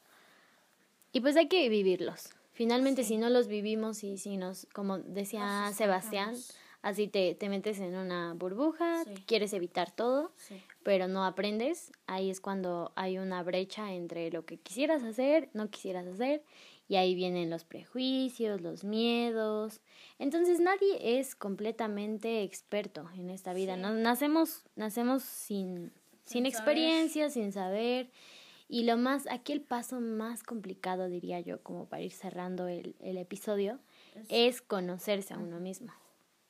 Y 1.11 1.21
pues 1.21 1.35
hay 1.35 1.47
que 1.47 1.67
vivirlos. 1.69 2.29
Finalmente, 2.53 3.03
si 3.03 3.17
no 3.17 3.29
los 3.29 3.47
vivimos 3.47 4.03
y 4.03 4.17
si 4.17 4.37
nos, 4.37 4.65
como 4.73 4.97
decía 4.99 5.71
Sebastián, 5.73 6.35
así 6.81 7.07
te, 7.07 7.35
te 7.35 7.49
metes 7.49 7.79
en 7.79 7.95
una 7.95 8.33
burbuja, 8.33 9.03
Sí. 9.03 9.13
quieres 9.27 9.53
evitar 9.53 9.91
todo, 9.91 10.31
Sí. 10.37 10.61
pero 10.83 11.07
no 11.07 11.25
aprendes, 11.25 11.91
ahí 12.07 12.29
es 12.29 12.39
cuando 12.39 12.93
hay 12.95 13.17
una 13.17 13.43
brecha 13.43 13.93
entre 13.93 14.31
lo 14.31 14.45
que 14.45 14.57
quisieras 14.57 15.03
hacer, 15.03 15.49
no 15.53 15.69
quisieras 15.69 16.07
hacer, 16.07 16.41
y 16.87 16.95
ahí 16.95 17.15
vienen 17.15 17.49
los 17.49 17.63
prejuicios, 17.63 18.61
los 18.61 18.83
miedos. 18.83 19.81
Entonces 20.19 20.59
nadie 20.59 21.19
es 21.19 21.35
completamente 21.35 22.43
experto 22.43 23.09
en 23.15 23.29
esta 23.29 23.53
vida. 23.53 23.75
Sí. 23.75 23.81
Nacemos, 23.81 24.63
nacemos 24.75 25.23
sin, 25.23 25.91
sin, 26.23 26.43
Sin 26.43 26.45
experiencia, 26.45 27.29
sin 27.29 27.51
saber. 27.51 28.09
Y 28.69 28.83
lo 28.83 28.97
más, 28.97 29.27
aquí 29.27 29.53
el 29.53 29.61
paso 29.61 29.99
más 29.99 30.43
complicado, 30.43 31.07
diría 31.07 31.39
yo, 31.39 31.61
como 31.63 31.85
para 31.85 32.03
ir 32.03 32.11
cerrando 32.11 32.67
el, 32.67 32.95
el 32.99 33.17
episodio, 33.17 33.79
es 34.29 34.61
conocerse 34.61 35.33
a 35.33 35.37
uno 35.37 35.59
mismo. 35.59 35.93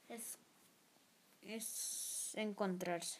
Es, 0.09 0.39
es 1.43 2.33
encontrarse. 2.35 3.19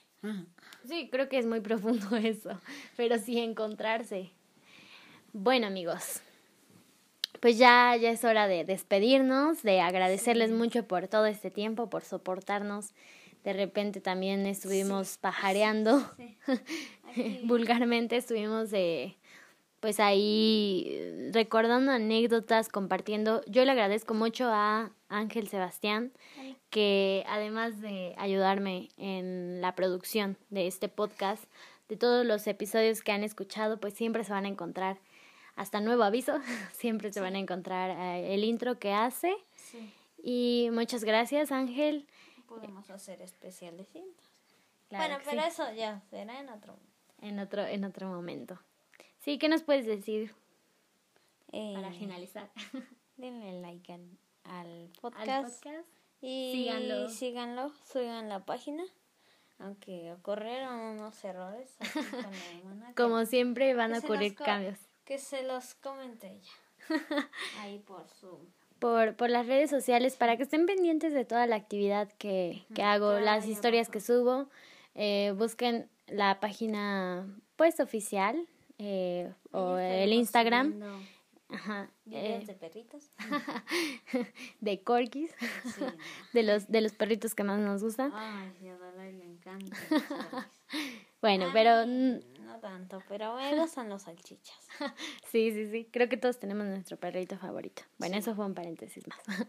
Sí, 0.86 1.10
creo 1.12 1.30
que 1.30 1.38
es 1.38 1.46
muy 1.46 1.62
profundo 1.62 2.16
eso, 2.18 2.60
pero 2.96 3.18
sí 3.18 3.40
encontrarse. 3.40 4.32
Bueno, 5.32 5.68
amigos, 5.68 6.22
pues 7.40 7.58
ya, 7.58 7.96
ya 7.96 8.12
es 8.12 8.24
hora 8.24 8.48
de 8.48 8.64
despedirnos, 8.66 9.64
de 9.64 9.82
agradecerles 9.82 10.52
mucho 10.52 10.88
por 10.88 11.08
todo 11.08 11.26
este 11.26 11.52
tiempo, 11.52 11.90
por 11.90 12.04
soportarnos. 12.04 12.94
De 13.44 13.54
repente 13.54 14.02
también 14.02 14.46
estuvimos 14.46 15.18
pajareando, 15.18 16.04
vulgarmente 17.44 18.18
estuvimos 18.18 18.74
eh, 18.74 19.16
pues 19.80 20.00
ahí 20.00 21.30
recordando 21.32 21.92
anécdotas, 21.92 22.68
compartiendo. 22.70 23.42
Yo 23.48 23.64
le 23.64 23.72
agradezco 23.72 24.14
mucho 24.14 24.50
a 24.52 24.92
Ángel 25.08 25.48
Sebastián 25.48 26.12
que 26.70 27.24
además 27.28 27.82
de 27.82 28.14
ayudarme 28.18 28.90
en 28.98 29.62
la 29.62 29.76
producción 29.76 30.38
de 30.50 30.68
este 30.68 30.90
podcast, 30.90 31.44
de 31.88 31.96
todos 31.96 32.26
los 32.26 32.46
episodios 32.48 33.02
que 33.02 33.12
han 33.12 33.24
escuchado, 33.24 33.80
pues 33.80 33.94
siempre 33.94 34.24
se 34.24 34.34
van 34.34 34.46
a 34.46 34.50
encontrar, 34.50 34.98
hasta 35.58 35.82
nuevo 35.82 36.04
aviso, 36.04 36.40
siempre 36.74 37.12
se 37.12 37.20
van 37.20 37.36
a 37.36 37.40
encontrar 37.40 37.90
eh, 37.92 38.34
el 38.34 38.46
intro 38.46 38.80
que 38.80 38.94
hace. 38.94 39.36
Sí. 39.58 39.94
Y 40.24 40.70
muchas 40.72 41.04
gracias, 41.04 41.52
Ángel. 41.52 42.08
Podemos 42.48 42.90
hacer 42.90 43.22
especiales 43.22 43.88
cintas. 43.92 44.26
Claro 44.88 45.16
bueno, 45.16 45.24
pero 45.30 45.42
sí, 45.42 45.48
eso 45.50 45.74
ya 45.74 46.02
será 46.10 46.40
en 46.40 46.48
otro. 46.50 46.78
en 47.22 47.40
otro, 47.40 47.66
en 47.66 47.84
otro 47.84 48.08
momento. 48.08 48.58
Sí, 49.20 49.38
¿qué 49.38 49.50
nos 49.50 49.64
puedes 49.64 49.86
decir 49.86 50.34
Eh, 51.52 51.74
para 51.76 51.92
finalizar? 51.92 52.50
Denle 53.18 53.60
like 53.62 53.92
al, 53.92 54.08
al 54.46 54.68
Al 54.68 54.90
podcast. 55.02 55.66
Y 56.22 56.52
Síganlo. 56.54 57.10
síganlo, 57.10 57.72
sigan 57.84 58.30
la 58.30 58.46
página. 58.46 58.84
Aunque 59.60 60.12
ocurrieron 60.14 60.80
unos 60.80 61.22
errores. 61.24 61.76
Como 62.96 63.26
siempre 63.26 63.74
van 63.74 63.94
a 63.94 64.00
ocurrir 64.00 64.36
cambios. 64.36 64.78
Que 65.08 65.18
se 65.18 65.42
los 65.44 65.74
comente 65.76 66.28
ella. 66.28 66.90
Ahí 67.62 67.80
por 67.80 68.08
su. 68.10 68.38
por, 68.80 69.16
por 69.16 69.30
las 69.30 69.48
redes 69.48 69.70
sociales 69.70 70.16
para 70.18 70.38
que 70.38 70.44
estén 70.44 70.66
pendientes 70.66 71.14
de 71.14 71.26
toda 71.26 71.48
la 71.48 71.56
actividad 71.56 72.12
que, 72.18 72.64
que 72.76 72.84
hago, 72.84 73.10
claro, 73.12 73.26
las 73.26 73.48
historias 73.48 73.90
que 73.90 74.02
subo. 74.02 74.50
Eh, 74.96 75.34
busquen 75.38 75.90
la 76.08 76.40
página 76.40 77.26
pues 77.56 77.80
oficial 77.80 78.48
eh, 78.80 79.32
o 79.52 79.78
el 79.78 80.12
Instagram 80.14 80.82
ajá, 81.50 81.90
Videos 82.06 82.44
eh, 82.44 82.48
de 82.48 82.54
perritos. 82.54 83.10
de 84.62 84.82
corgis, 84.84 85.32
Sí. 85.76 85.84
de 86.34 86.44
los, 86.44 86.68
de 86.68 86.82
los 86.82 86.94
perritos 86.94 87.34
que 87.36 87.44
más 87.44 87.60
nos 87.60 87.82
gustan. 87.84 88.12
Ay, 88.14 88.52
sí, 88.60 88.68
a 88.68 88.78
Dalai 88.78 89.14
le 89.14 89.24
encanta. 89.26 89.78
Bueno, 91.22 91.48
pero 91.54 91.86
No 92.58 92.62
tanto, 92.62 93.04
pero 93.08 93.36
me 93.36 93.56
gustan 93.56 93.88
los 93.88 94.04
salchichas. 94.04 94.58
sí, 95.32 95.52
sí, 95.52 95.70
sí, 95.70 95.88
creo 95.92 96.10
que 96.10 96.18
todos 96.18 96.40
tenemos 96.40 96.66
nuestro 96.66 96.98
perrito 96.98 97.38
favorito. 97.38 97.84
Bueno, 98.00 98.18
eso 98.18 98.34
fue 98.34 98.46
un 98.46 98.54
paréntesis 98.54 99.04
más. 99.08 99.20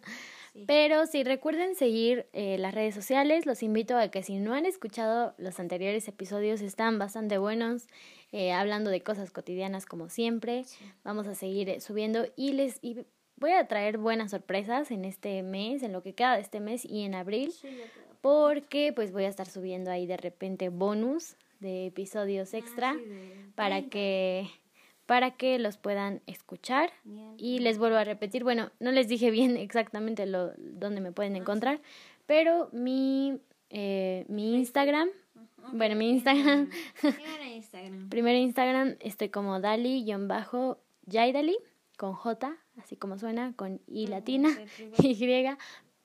Sí. 0.54 0.64
Pero 0.66 1.04
sí, 1.06 1.24
recuerden 1.24 1.74
seguir 1.74 2.26
eh, 2.32 2.56
las 2.56 2.74
redes 2.74 2.94
sociales. 2.94 3.44
Los 3.44 3.62
invito 3.62 3.98
a 3.98 4.08
que 4.08 4.22
si 4.22 4.38
no 4.38 4.54
han 4.54 4.64
escuchado 4.64 5.34
los 5.36 5.60
anteriores 5.60 6.08
episodios, 6.08 6.62
están 6.62 6.98
bastante 6.98 7.36
buenos, 7.36 7.86
eh, 8.32 8.52
hablando 8.52 8.88
de 8.88 9.02
cosas 9.02 9.30
cotidianas 9.30 9.84
como 9.84 10.08
siempre. 10.08 10.64
Vamos 11.04 11.26
a 11.26 11.34
seguir 11.34 11.68
eh, 11.68 11.80
subiendo 11.80 12.26
y 12.34 12.52
les 12.52 12.78
y 12.82 13.04
voy 13.36 13.52
a 13.52 13.68
traer 13.68 13.98
buenas 13.98 14.30
sorpresas 14.30 14.90
en 14.90 15.04
este 15.04 15.42
mes, 15.42 15.82
en 15.82 15.92
lo 15.92 16.02
que 16.02 16.14
queda 16.14 16.36
de 16.36 16.40
este 16.40 16.60
mes 16.60 16.82
y 16.84 17.02
en 17.02 17.14
abril, 17.14 17.52
Sí, 17.52 17.68
porque 18.22 18.92
pues 18.94 19.12
voy 19.12 19.24
a 19.24 19.28
estar 19.28 19.48
subiendo 19.48 19.90
ahí 19.90 20.06
de 20.06 20.16
repente 20.16 20.70
bonus 20.70 21.36
de 21.60 21.86
episodios 21.86 22.54
extra 22.54 22.90
Ah, 22.90 22.96
sí, 22.98 23.04
de 23.08 23.50
para 23.54 23.76
30. 23.76 23.90
que 23.90 24.46
para 25.06 25.30
que 25.30 25.58
los 25.58 25.78
puedan 25.78 26.20
escuchar 26.26 26.92
Bien. 27.04 27.32
y 27.38 27.60
les 27.60 27.78
vuelvo 27.78 27.96
a 27.96 28.04
repetir, 28.04 28.44
bueno, 28.44 28.70
no 28.78 28.92
les 28.92 29.08
dije 29.08 29.30
bien 29.30 29.56
exactamente 29.56 30.26
lo 30.26 30.52
dónde 30.58 31.00
me 31.00 31.12
pueden 31.12 31.34
encontrar, 31.36 31.80
pero 32.26 32.68
mi 32.72 33.40
eh, 33.70 34.24
mi 34.28 34.54
Instagram, 34.56 35.08
bueno, 35.72 35.94
mi 35.96 36.10
Instagram, 36.10 36.70
en 37.42 37.52
Instagram. 37.52 38.08
primer 38.10 38.36
Instagram 38.36 38.96
estoy 39.00 39.28
como 39.30 39.60
dali-bajo 39.60 40.78
Yaidali, 41.06 41.56
con 41.96 42.12
J, 42.14 42.56
así 42.78 42.96
como 42.96 43.18
suena, 43.18 43.52
con 43.56 43.80
I 43.86 44.06
latina, 44.06 44.50
Y, 45.02 45.14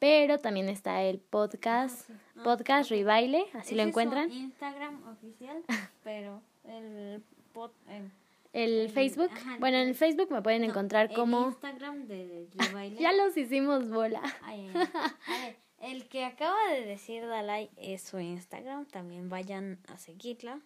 pero 0.04 0.38
también 0.38 0.68
está 0.68 1.02
el 1.04 1.22
podcast, 1.22 2.10
podcast 2.44 2.92
Ribaile, 2.92 3.46
así 3.54 3.74
lo 3.74 3.84
Ese 3.84 3.84
es 3.84 3.88
encuentran. 3.88 4.30
Instagram 4.34 5.02
oficial, 5.08 5.64
pero 6.04 6.42
el, 6.66 7.24
pod, 7.54 7.72
el, 7.88 8.12
El 8.52 8.80
el- 8.82 8.90
Facebook, 8.90 9.30
ajá, 9.32 9.56
bueno, 9.62 9.78
en 9.78 9.88
el 9.88 9.96
Facebook 9.96 10.30
me 10.30 10.42
pueden 10.42 10.64
no, 10.64 10.68
encontrar 10.68 11.10
el 11.10 11.16
como... 11.16 11.48
Instagram 11.48 12.06
de 12.08 12.50
Ribaile. 12.54 13.00
Ya 13.00 13.14
los 13.14 13.38
hicimos 13.38 13.90
bola. 13.90 14.22
Ay, 14.42 14.70
ay, 14.74 14.88
ay. 14.94 15.14
A 15.26 15.46
ver, 15.46 15.58
el 15.80 16.10
que 16.10 16.26
acaba 16.26 16.58
de 16.74 16.82
decir 16.86 17.26
Dalai 17.26 17.70
es 17.78 18.02
su 18.02 18.20
Instagram. 18.20 18.86
También 18.88 19.30
vayan 19.30 19.80
a 19.88 19.98
seguirla. 19.98 20.60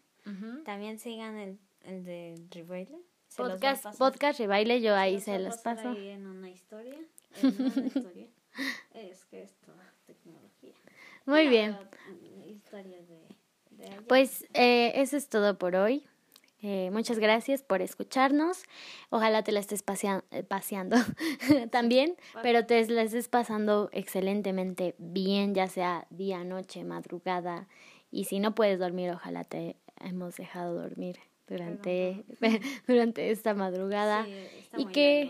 También 0.65 0.97
sigan 0.97 1.37
el, 1.37 1.59
el 1.83 2.03
de. 2.05 2.35
Se 3.27 3.43
a 3.43 3.45
Podcast, 3.45 3.97
podcast 3.99 4.39
Ribaile, 4.39 4.81
yo 4.81 4.95
ahí 4.95 5.21
se 5.21 5.33
a 5.33 5.39
los 5.39 5.57
paso. 5.59 5.89
ahí 5.89 6.07
en 6.07 6.25
una 6.25 6.49
historia. 6.49 6.97
En 7.43 7.61
una 7.61 7.85
historia. 7.85 8.27
es 8.93 9.25
que 9.25 9.43
es 9.43 9.53
toda 9.65 9.93
tecnología. 10.05 10.73
Muy 11.25 11.47
bien. 11.47 11.77
de. 13.01 13.97
Pues 14.07 14.45
eh, 14.53 14.93
eso 14.95 15.17
es 15.17 15.29
todo 15.29 15.57
por 15.57 15.75
hoy. 15.75 16.05
Eh, 16.63 16.89
muchas 16.91 17.19
gracias 17.19 17.61
por 17.61 17.83
escucharnos. 17.83 18.63
Ojalá 19.11 19.43
te 19.43 19.51
la 19.51 19.59
estés 19.59 19.83
pasea- 19.85 20.23
eh, 20.31 20.41
paseando 20.43 20.95
también, 21.71 22.15
pero 22.41 22.65
te 22.65 22.83
la 22.87 23.03
estés 23.03 23.27
pasando 23.27 23.89
excelentemente 23.93 24.95
bien, 24.97 25.53
ya 25.53 25.67
sea 25.67 26.07
día, 26.09 26.43
noche, 26.43 26.83
madrugada. 26.83 27.67
Y 28.09 28.23
si 28.25 28.39
no 28.39 28.55
puedes 28.55 28.79
dormir, 28.79 29.11
ojalá 29.11 29.43
te 29.43 29.75
hemos 30.01 30.35
dejado 30.37 30.73
dormir 30.81 31.19
durante, 31.47 32.23
durante 32.87 33.29
esta 33.29 33.53
madrugada. 33.53 34.25
Sí, 34.25 34.47
y 34.77 34.85
que. 34.93 35.21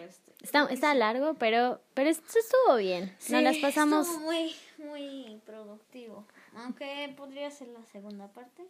Está, 0.42 0.66
está 0.66 0.94
largo, 0.96 1.34
pero, 1.36 1.82
pero 1.94 2.10
esto 2.10 2.40
estuvo 2.40 2.78
bien. 2.78 3.16
Nos 3.30 3.42
las 3.44 3.56
Sí, 3.56 3.62
pasamos 3.62 4.08
estuvo 4.08 4.26
muy, 4.26 4.56
muy 4.78 5.42
productivo. 5.46 6.26
Aunque 6.56 7.14
podría 7.16 7.50
ser 7.52 7.68
la 7.70 7.84
segunda 7.86 8.28
parte. 8.34 8.66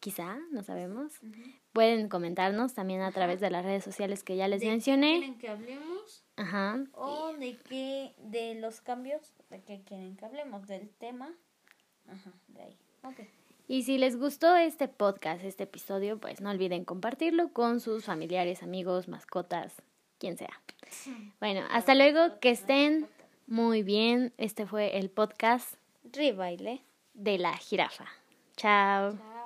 quizá, 0.00 0.38
no 0.50 0.62
sabemos. 0.62 1.12
Pueden 1.72 2.08
comentarnos 2.08 2.74
también 2.74 3.00
a 3.02 3.12
través 3.12 3.40
de 3.40 3.50
las 3.50 3.64
redes 3.64 3.84
sociales 3.84 4.22
que 4.24 4.36
ya 4.36 4.48
les 4.48 4.62
mencioné. 4.64 5.18
¿Quieren 5.18 5.38
que 5.38 5.48
hablemos? 5.48 6.24
Ajá. 6.36 6.78
¿O 6.94 7.32
de 7.34 7.56
qué? 7.68 8.14
De 8.18 8.54
los 8.56 8.80
cambios. 8.80 9.32
¿De 9.50 9.60
qué 9.62 9.82
quieren 9.84 10.16
que 10.16 10.24
hablemos? 10.24 10.66
Del 10.66 10.88
tema. 10.88 11.32
Ajá, 12.08 12.32
de 12.48 12.62
ahí. 12.62 12.76
Ok. 13.04 13.20
Y 13.70 13.82
si 13.82 13.98
les 13.98 14.16
gustó 14.16 14.56
este 14.56 14.88
podcast, 14.88 15.44
este 15.44 15.64
episodio, 15.64 16.18
pues 16.18 16.40
no 16.40 16.50
olviden 16.50 16.84
compartirlo 16.84 17.52
con 17.52 17.80
sus 17.80 18.04
familiares, 18.06 18.62
amigos, 18.62 19.08
mascotas, 19.08 19.74
quien 20.18 20.36
sea. 20.36 20.60
Bueno, 21.40 21.62
hasta 21.70 21.94
luego, 21.94 22.38
que 22.40 22.50
estén 22.50 23.08
muy 23.46 23.82
bien. 23.82 24.32
Este 24.38 24.66
fue 24.66 24.98
el 24.98 25.10
podcast 25.10 25.74
Ribaile. 26.12 26.82
de 27.14 27.38
la 27.38 27.56
jirafa. 27.56 28.06
Chao. 28.56 29.12
Chao. 29.12 29.37